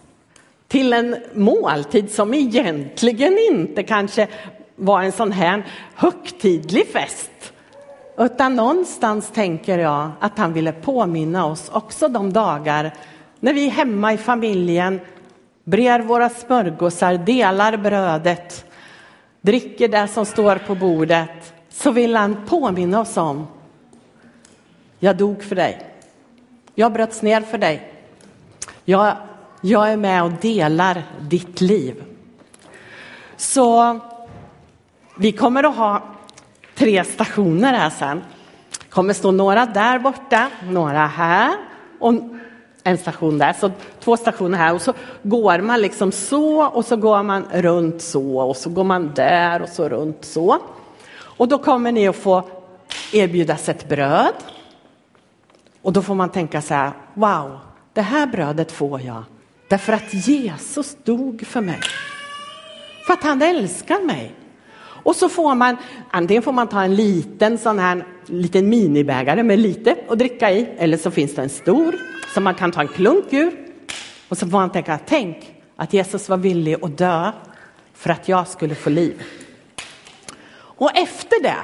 till 0.68 0.94
en 0.94 1.16
måltid 1.34 2.12
som 2.12 2.34
egentligen 2.34 3.38
inte 3.52 3.84
kanske 3.84 4.28
var 4.76 5.02
en 5.02 5.12
sån 5.12 5.32
här 5.32 5.66
högtidlig 5.96 6.88
fest. 6.88 7.54
Utan 8.18 8.56
någonstans 8.56 9.32
tänker 9.32 9.78
jag 9.78 10.12
att 10.20 10.38
han 10.38 10.54
ville 10.54 10.72
påminna 10.72 11.46
oss 11.46 11.70
också 11.74 12.08
de 12.08 12.34
dagar 12.34 12.94
när 13.40 13.54
vi 13.54 13.66
är 13.66 13.72
hemma 13.72 14.14
i 14.14 14.18
familjen 14.18 15.00
brer 15.64 16.00
våra 16.00 16.30
smörgåsar, 16.30 17.14
delar 17.14 17.78
brödet, 17.78 18.66
dricker 19.42 19.88
det 19.88 20.08
som 20.08 20.26
står 20.26 20.56
på 20.56 20.76
bordet, 20.76 21.54
så 21.70 21.92
vill 21.92 22.16
han 22.16 22.46
påminna 22.46 23.02
oss 23.02 23.18
om 23.18 23.48
jag 25.00 25.18
dog 25.18 25.44
för 25.44 25.56
dig. 25.56 25.86
Jag 26.76 26.94
bröts 26.94 27.22
ner 27.22 27.42
för 27.42 27.58
dig. 27.58 27.94
Jag, 28.86 29.18
jag 29.62 29.92
är 29.92 29.98
med 29.98 30.24
och 30.24 30.32
delar 30.32 31.04
ditt 31.22 31.62
liv. 31.62 32.04
Så 33.38 34.00
vi 35.18 35.32
kommer 35.32 35.64
att 35.64 35.76
ha 35.76 36.02
tre 36.76 37.04
stationer 37.04 37.74
här 37.74 37.90
sen. 37.90 38.24
Det 38.80 38.90
kommer 38.90 39.14
stå 39.14 39.32
några 39.32 39.66
där 39.66 40.00
borta, 40.00 40.50
några 40.70 41.08
här 41.08 41.56
och 42.00 42.14
en 42.84 42.98
station 42.98 43.38
där. 43.38 43.54
Så 43.54 43.72
två 44.00 44.18
stationer 44.18 44.58
här 44.58 44.74
och 44.74 44.82
så 44.82 44.94
går 45.24 45.60
man 45.60 45.82
liksom 45.82 46.12
så 46.12 46.66
och 46.66 46.86
så 46.86 46.96
går 46.96 47.24
man 47.24 47.46
runt 47.52 48.02
så 48.02 48.40
och 48.40 48.58
så 48.58 48.70
går 48.70 48.84
man 48.84 49.14
där 49.14 49.62
och 49.62 49.70
så 49.70 49.90
runt 49.90 50.26
så. 50.26 50.60
Och 51.20 51.48
då 51.48 51.58
kommer 51.58 51.92
ni 51.92 52.08
att 52.08 52.16
få 52.16 52.44
erbjudas 53.14 53.70
ett 53.70 53.90
bröd. 53.90 54.34
Och 55.88 55.94
då 55.94 56.02
får 56.02 56.16
man 56.16 56.30
tänka 56.30 56.62
så 56.62 56.74
här, 56.74 56.92
wow, 57.14 57.60
det 57.94 58.02
här 58.02 58.28
brödet 58.28 58.72
får 58.72 59.02
jag 59.02 59.24
därför 59.68 59.94
att 59.94 60.14
Jesus 60.14 60.98
dog 61.04 61.44
för 61.48 61.62
mig. 61.62 61.80
För 63.06 63.14
att 63.14 63.24
han 63.24 63.42
älskar 63.42 64.06
mig. 64.06 64.36
Och 64.80 65.16
så 65.16 65.30
får 65.30 65.56
man, 65.56 65.78
antingen 66.12 66.44
får 66.44 66.52
man 66.52 66.68
ta 66.68 66.84
en 66.84 66.96
liten 66.96 67.58
sån 67.58 67.80
här 67.80 68.06
liten 68.26 68.70
minibägare 68.70 69.44
med 69.44 69.60
lite 69.60 69.96
att 70.10 70.20
dricka 70.20 70.52
i, 70.52 70.70
eller 70.78 70.98
så 70.98 71.12
finns 71.12 71.36
det 71.36 71.42
en 71.42 71.50
stor 71.50 71.96
som 72.34 72.44
man 72.44 72.56
kan 72.56 72.72
ta 72.72 72.82
en 72.82 72.88
klunk 72.88 73.34
ur. 73.34 73.52
Och 74.30 74.38
så 74.38 74.48
får 74.48 74.58
man 74.58 74.72
tänka, 74.72 75.00
tänk 75.06 75.56
att 75.76 75.94
Jesus 75.94 76.30
var 76.30 76.38
villig 76.38 76.84
att 76.84 76.98
dö 76.98 77.32
för 77.94 78.10
att 78.10 78.28
jag 78.28 78.48
skulle 78.48 78.76
få 78.76 78.90
liv. 78.90 79.24
Och 80.60 80.98
efter 80.98 81.44
det 81.44 81.58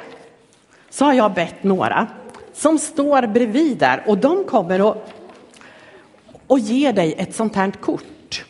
så 0.90 1.06
har 1.06 1.14
jag 1.14 1.34
bett 1.34 1.64
några 1.64 2.08
som 2.54 2.78
står 2.78 3.28
bredvid 3.28 3.78
där 3.78 4.04
och 4.08 4.18
de 4.18 4.44
kommer 4.44 4.92
att 4.92 5.14
och 6.48 6.60
ge 6.60 6.92
dig 6.92 7.16
ett 7.18 7.36
sånt 7.36 7.56
här 7.56 7.72
kort. 7.72 8.46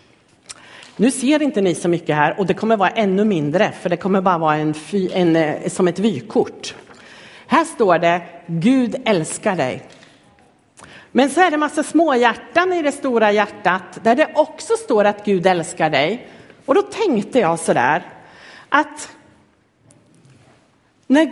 Nu 0.95 1.11
ser 1.11 1.41
inte 1.41 1.61
ni 1.61 1.75
så 1.75 1.89
mycket 1.89 2.15
här 2.15 2.39
och 2.39 2.45
det 2.45 2.53
kommer 2.53 2.77
vara 2.77 2.89
ännu 2.89 3.23
mindre 3.23 3.71
för 3.81 3.89
det 3.89 3.97
kommer 3.97 4.21
bara 4.21 4.37
vara 4.37 4.55
en, 4.55 4.73
en, 5.13 5.35
eh, 5.35 5.69
som 5.69 5.87
ett 5.87 5.99
vykort. 5.99 6.75
Här 7.47 7.65
står 7.65 7.99
det 7.99 8.21
Gud 8.47 8.95
älskar 9.05 9.55
dig. 9.55 9.89
Men 11.11 11.29
så 11.29 11.41
är 11.41 11.51
det 11.51 11.57
massa 11.57 11.83
små 11.83 12.15
hjärtan 12.15 12.73
i 12.73 12.81
det 12.81 12.91
stora 12.91 13.31
hjärtat 13.31 13.99
där 14.03 14.15
det 14.15 14.29
också 14.35 14.73
står 14.73 15.05
att 15.05 15.25
Gud 15.25 15.47
älskar 15.47 15.89
dig. 15.89 16.27
Och 16.65 16.75
då 16.75 16.81
tänkte 16.81 17.39
jag 17.39 17.59
så 17.59 17.73
där 17.73 18.03
att 18.69 19.09
när, 21.07 21.31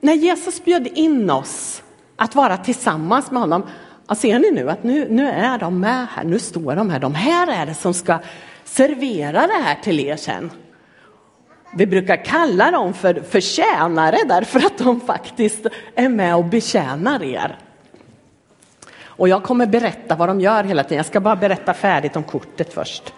när 0.00 0.14
Jesus 0.14 0.64
bjöd 0.64 0.86
in 0.86 1.30
oss 1.30 1.82
att 2.20 2.34
vara 2.34 2.56
tillsammans 2.56 3.30
med 3.30 3.40
honom, 3.40 3.62
Och 4.06 4.16
ser 4.16 4.38
ni 4.38 4.50
nu 4.50 4.70
att 4.70 4.82
nu, 4.82 5.06
nu 5.10 5.28
är 5.28 5.58
de 5.58 5.80
med 5.80 6.06
här, 6.10 6.24
nu 6.24 6.38
står 6.38 6.76
de 6.76 6.90
här, 6.90 6.98
de 6.98 7.14
här 7.14 7.46
är 7.46 7.66
det 7.66 7.74
som 7.74 7.94
ska 7.94 8.18
servera 8.64 9.46
det 9.46 9.62
här 9.64 9.74
till 9.82 10.00
er 10.00 10.16
sen. 10.16 10.50
Vi 11.74 11.86
brukar 11.86 12.24
kalla 12.24 12.70
dem 12.70 12.94
för, 12.94 13.14
för 13.14 13.40
tjänare 13.40 14.16
därför 14.28 14.58
att 14.58 14.78
de 14.78 15.00
faktiskt 15.00 15.66
är 15.94 16.08
med 16.08 16.36
och 16.36 16.44
betjänar 16.44 17.22
er. 17.22 17.58
Och 19.04 19.28
jag 19.28 19.42
kommer 19.42 19.66
berätta 19.66 20.16
vad 20.16 20.28
de 20.28 20.40
gör 20.40 20.64
hela 20.64 20.82
tiden. 20.82 20.96
Jag 20.96 21.06
ska 21.06 21.20
bara 21.20 21.36
berätta 21.36 21.74
färdigt 21.74 22.16
om 22.16 22.22
kortet 22.22 22.74
först. 22.74 23.12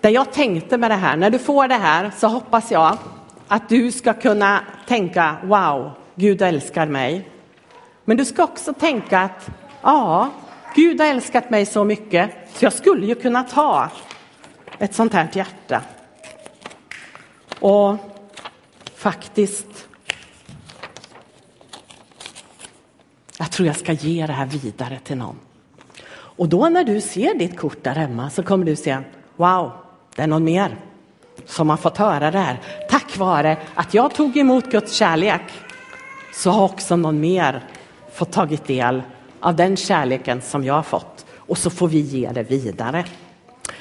Det 0.00 0.10
jag 0.10 0.32
tänkte 0.32 0.78
med 0.78 0.90
det 0.90 0.94
här, 0.94 1.16
när 1.16 1.30
du 1.30 1.38
får 1.38 1.68
det 1.68 1.74
här 1.74 2.10
så 2.16 2.28
hoppas 2.28 2.70
jag 2.70 2.98
att 3.48 3.68
du 3.68 3.92
ska 3.92 4.12
kunna 4.12 4.60
tänka 4.86 5.36
wow, 5.44 5.92
Gud 6.18 6.42
älskar 6.42 6.86
mig. 6.86 7.28
Men 8.04 8.16
du 8.16 8.24
ska 8.24 8.44
också 8.44 8.72
tänka 8.72 9.18
att 9.18 9.50
ja, 9.82 10.30
Gud 10.74 11.00
har 11.00 11.08
älskat 11.08 11.50
mig 11.50 11.66
så 11.66 11.84
mycket 11.84 12.30
så 12.54 12.64
jag 12.64 12.72
skulle 12.72 13.06
ju 13.06 13.14
kunna 13.14 13.42
ta 13.42 13.90
ett 14.78 14.94
sånt 14.94 15.12
här 15.12 15.28
hjärta. 15.32 15.82
Och 17.60 17.96
faktiskt 18.94 19.88
Jag 23.38 23.50
tror 23.50 23.66
jag 23.66 23.76
ska 23.76 23.92
ge 23.92 24.26
det 24.26 24.32
här 24.32 24.46
vidare 24.46 24.98
till 25.04 25.16
någon. 25.16 25.36
Och 26.10 26.48
då 26.48 26.68
när 26.68 26.84
du 26.84 27.00
ser 27.00 27.34
ditt 27.34 27.58
kort 27.58 27.84
där 27.84 27.94
hemma 27.94 28.30
så 28.30 28.42
kommer 28.42 28.64
du 28.64 28.76
se, 28.76 28.98
wow, 29.36 29.72
det 30.16 30.22
är 30.22 30.26
någon 30.26 30.44
mer 30.44 30.76
som 31.46 31.70
har 31.70 31.76
fått 31.76 31.96
höra 31.96 32.30
det 32.30 32.38
här. 32.38 32.60
Tack 32.90 33.16
vare 33.16 33.56
att 33.74 33.94
jag 33.94 34.14
tog 34.14 34.36
emot 34.36 34.70
Guds 34.70 34.92
kärlek 34.92 35.42
så 36.32 36.50
har 36.50 36.64
också 36.64 36.96
någon 36.96 37.20
mer 37.20 37.64
fått 38.12 38.32
tagit 38.32 38.64
del 38.66 39.02
av 39.40 39.56
den 39.56 39.76
kärleken 39.76 40.40
som 40.42 40.64
jag 40.64 40.74
har 40.74 40.82
fått 40.82 41.26
och 41.36 41.58
så 41.58 41.70
får 41.70 41.88
vi 41.88 41.98
ge 41.98 42.30
det 42.32 42.42
vidare. 42.42 43.04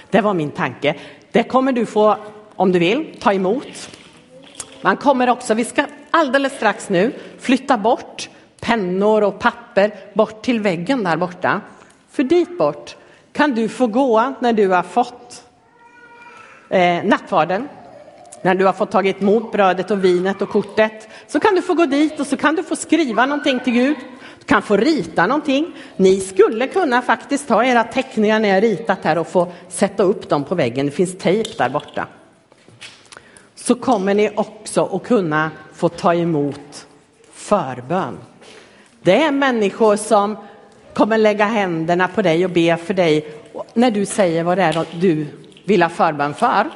Det 0.09 0.21
var 0.21 0.33
min 0.33 0.51
tanke. 0.51 0.95
Det 1.31 1.43
kommer 1.43 1.71
du 1.71 1.85
få, 1.85 2.17
om 2.55 2.71
du 2.71 2.79
vill, 2.79 3.15
ta 3.19 3.33
emot. 3.33 3.89
Man 4.81 4.97
kommer 4.97 5.29
också, 5.29 5.53
vi 5.53 5.65
ska 5.65 5.85
alldeles 6.11 6.53
strax 6.53 6.89
nu 6.89 7.13
flytta 7.39 7.77
bort 7.77 8.29
pennor 8.59 9.23
och 9.23 9.39
papper 9.39 9.91
bort 10.13 10.41
till 10.41 10.59
väggen 10.59 11.03
där 11.03 11.17
borta. 11.17 11.61
För 12.11 12.23
dit 12.23 12.57
bort 12.57 12.95
kan 13.31 13.55
du 13.55 13.69
få 13.69 13.87
gå 13.87 14.33
när 14.39 14.53
du 14.53 14.67
har 14.67 14.83
fått 14.83 15.43
eh, 16.69 17.03
nattvarden. 17.03 17.67
När 18.41 18.55
du 18.55 18.65
har 18.65 18.73
fått 18.73 18.91
tagit 18.91 19.21
emot 19.21 19.51
brödet 19.51 19.91
och 19.91 20.03
vinet 20.03 20.41
och 20.41 20.49
kortet 20.49 21.07
så 21.27 21.39
kan 21.39 21.55
du 21.55 21.61
få 21.61 21.73
gå 21.73 21.85
dit 21.85 22.19
och 22.19 22.27
så 22.27 22.37
kan 22.37 22.55
du 22.55 22.63
få 22.63 22.75
skriva 22.75 23.25
någonting 23.25 23.59
till 23.59 23.73
Gud. 23.73 23.97
Du 24.39 24.45
kan 24.45 24.61
få 24.61 24.77
rita 24.77 25.27
någonting. 25.27 25.73
Ni 25.95 26.19
skulle 26.19 26.67
kunna 26.67 27.01
faktiskt 27.01 27.47
ta 27.47 27.63
era 27.63 27.83
teckningar 27.83 28.39
ni 28.39 28.49
har 28.49 28.61
ritat 28.61 28.99
här 29.03 29.17
och 29.17 29.27
få 29.27 29.51
sätta 29.69 30.03
upp 30.03 30.29
dem 30.29 30.43
på 30.43 30.55
väggen. 30.55 30.85
Det 30.85 30.91
finns 30.91 31.17
tejp 31.17 31.49
där 31.57 31.69
borta. 31.69 32.07
Så 33.55 33.75
kommer 33.75 34.13
ni 34.13 34.31
också 34.35 34.85
att 34.85 35.03
kunna 35.03 35.51
få 35.73 35.89
ta 35.89 36.13
emot 36.13 36.87
förbön. 37.33 38.17
Det 39.01 39.23
är 39.23 39.31
människor 39.31 39.95
som 39.95 40.37
kommer 40.93 41.17
lägga 41.17 41.45
händerna 41.45 42.07
på 42.07 42.21
dig 42.21 42.45
och 42.45 42.51
be 42.51 42.77
för 42.77 42.93
dig 42.93 43.27
när 43.73 43.91
du 43.91 44.05
säger 44.05 44.43
vad 44.43 44.57
det 44.57 44.63
är 44.63 44.85
du 44.99 45.25
vill 45.65 45.83
ha 45.83 45.89
förbön 45.89 46.33
för. 46.33 46.69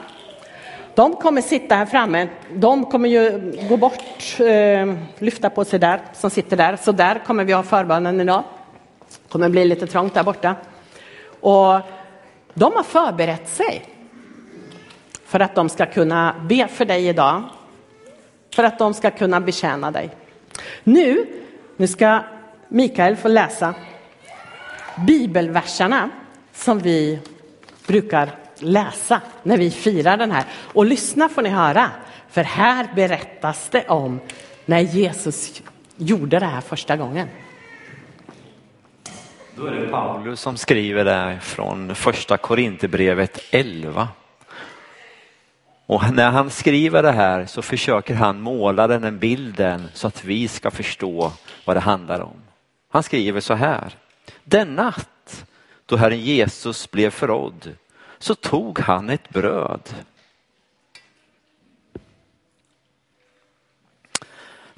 De 0.95 1.15
kommer 1.15 1.41
sitta 1.41 1.75
här 1.75 1.86
framme. 1.86 2.27
De 2.54 2.86
kommer 2.86 3.10
ju 3.10 3.54
gå 3.69 3.77
bort, 3.77 4.39
eh, 4.39 4.93
lyfta 5.19 5.49
på 5.49 5.65
sig 5.65 5.80
där, 5.80 6.01
som 6.13 6.30
sitter 6.30 6.58
där. 6.58 6.75
Så 6.75 6.91
där 6.91 7.21
kommer 7.25 7.43
vi 7.43 7.54
ha 7.54 7.63
förbönen 7.63 8.21
idag. 8.21 8.43
Det 8.99 9.32
kommer 9.32 9.49
bli 9.49 9.65
lite 9.65 9.88
trångt 9.88 10.13
där 10.13 10.23
borta. 10.23 10.56
Och 11.39 11.80
de 12.54 12.73
har 12.75 12.84
förberett 12.84 13.49
sig 13.49 13.86
för 15.25 15.39
att 15.39 15.56
de 15.56 15.69
ska 15.69 15.86
kunna 15.86 16.36
be 16.49 16.67
för 16.67 16.86
dig 16.86 17.08
idag. 17.08 17.43
För 18.56 18.63
att 18.63 18.80
de 18.80 18.93
ska 18.93 19.12
kunna 19.12 19.41
betjäna 19.41 19.91
dig. 19.91 20.10
Nu 20.84 21.25
nu 21.82 21.88
ska 21.88 22.19
Mikael 22.67 23.15
få 23.15 23.27
läsa 23.27 23.73
bibelverserna 25.08 26.10
som 26.54 26.80
vi 26.80 27.19
brukar 27.88 28.30
läsa 28.62 29.21
när 29.43 29.58
vi 29.58 29.71
firar 29.71 30.17
den 30.17 30.32
här. 30.32 30.45
Och 30.74 30.86
lyssna 30.86 31.30
får 31.30 31.41
ni 31.41 31.50
höra, 31.50 31.91
för 32.30 32.43
här 32.43 32.88
berättas 32.95 33.69
det 33.69 33.88
om 33.88 34.19
när 34.65 34.80
Jesus 34.80 35.62
gjorde 35.97 36.39
det 36.39 36.45
här 36.45 36.62
första 36.62 36.97
gången. 36.97 37.28
Då 39.56 39.65
är 39.65 39.71
det 39.71 39.88
Paulus 39.88 40.39
som 40.41 40.58
skriver 40.58 41.06
det 41.06 41.39
från 41.41 41.95
första 41.95 42.38
Korinthierbrevet 42.38 43.39
11. 43.52 44.08
Och 45.86 46.13
när 46.13 46.32
han 46.32 46.50
skriver 46.50 47.04
det 47.04 47.12
här 47.12 47.45
så 47.45 47.62
försöker 47.62 48.15
han 48.15 48.41
måla 48.41 48.88
den 48.88 49.19
bilden 49.19 49.88
så 49.93 50.08
att 50.08 50.24
vi 50.24 50.47
ska 50.47 50.71
förstå 50.71 51.32
vad 51.65 51.76
det 51.76 51.80
handlar 51.80 52.19
om. 52.19 52.41
Han 52.91 53.04
skriver 53.04 53.41
så 53.41 53.54
här. 53.54 53.95
Den 54.43 54.76
natt 54.76 55.45
då 55.86 55.95
Herren 55.95 56.19
Jesus 56.19 56.91
blev 56.91 57.10
förrådd 57.10 57.76
så 58.22 58.36
tog 58.36 58.80
han 58.80 59.10
ett 59.10 59.30
bröd. 59.30 59.96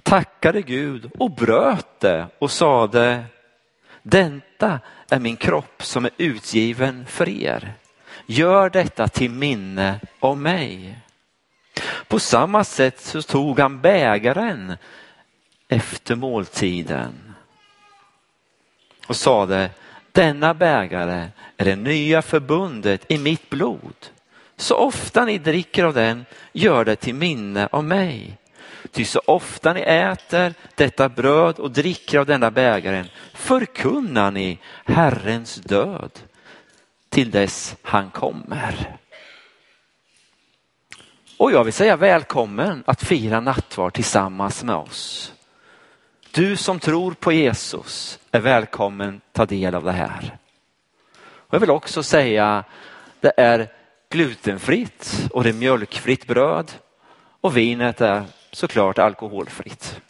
Tackade 0.04 0.62
Gud 0.62 1.12
och 1.20 1.32
bröt 1.32 2.00
det 2.00 2.28
och 2.40 2.52
sade 2.52 3.24
Detta 4.02 4.80
är 5.10 5.20
min 5.20 5.38
kropp 5.38 5.84
som 5.84 6.06
är 6.06 6.12
utgiven 6.18 7.06
för 7.06 7.30
er. 7.30 7.74
Gör 8.26 8.70
detta 8.70 9.08
till 9.08 9.32
minne 9.32 10.00
av 10.20 10.38
mig. 10.38 11.00
På 12.08 12.20
samma 12.20 12.64
sätt 12.64 13.00
så 13.00 13.22
tog 13.22 13.60
han 13.60 13.82
bägaren 13.82 14.78
efter 15.68 16.16
måltiden 16.16 17.34
och 19.08 19.16
sade 19.16 19.70
denna 20.14 20.54
bägare 20.54 21.28
är 21.58 21.66
det 21.66 21.76
nya 21.76 22.22
förbundet 22.22 23.12
i 23.12 23.18
mitt 23.18 23.50
blod. 23.50 23.96
Så 24.56 24.76
ofta 24.76 25.26
ni 25.26 25.38
dricker 25.38 25.84
av 25.84 25.94
den, 25.94 26.26
gör 26.52 26.86
det 26.86 26.96
till 26.96 27.16
minne 27.16 27.68
av 27.72 27.84
mig. 27.84 28.38
Ty 28.92 29.06
så 29.06 29.22
ofta 29.26 29.74
ni 29.74 29.82
äter 29.82 30.54
detta 30.76 31.10
bröd 31.10 31.60
och 31.60 31.72
dricker 31.72 32.20
av 32.20 32.26
denna 32.26 32.52
bägaren 32.52 33.06
förkunnar 33.34 34.32
ni 34.32 34.60
Herrens 34.86 35.56
död 35.56 36.12
till 37.10 37.32
dess 37.32 37.76
han 37.82 38.10
kommer. 38.10 38.98
Och 41.38 41.52
jag 41.52 41.64
vill 41.64 41.74
säga 41.74 41.96
välkommen 41.96 42.84
att 42.86 43.04
fira 43.04 43.40
nattvard 43.40 43.94
tillsammans 43.94 44.64
med 44.64 44.76
oss. 44.76 45.34
Du 46.32 46.58
som 46.58 46.80
tror 46.80 47.12
på 47.12 47.32
Jesus 47.32 48.20
är 48.34 48.42
välkommen 48.42 49.22
ta 49.32 49.46
del 49.46 49.76
av 49.76 49.84
det 49.84 49.92
här. 49.92 50.38
Och 51.24 51.54
jag 51.54 51.60
vill 51.60 51.70
också 51.70 52.04
säga 52.04 52.64
det 53.20 53.34
är 53.38 53.68
glutenfritt 54.10 55.30
och 55.32 55.44
det 55.44 55.50
är 55.50 55.54
mjölkfritt 55.54 56.28
bröd 56.28 56.72
och 57.42 57.58
vinet 57.58 58.02
är 58.02 58.24
såklart 58.52 59.00
alkoholfritt. 59.00 60.02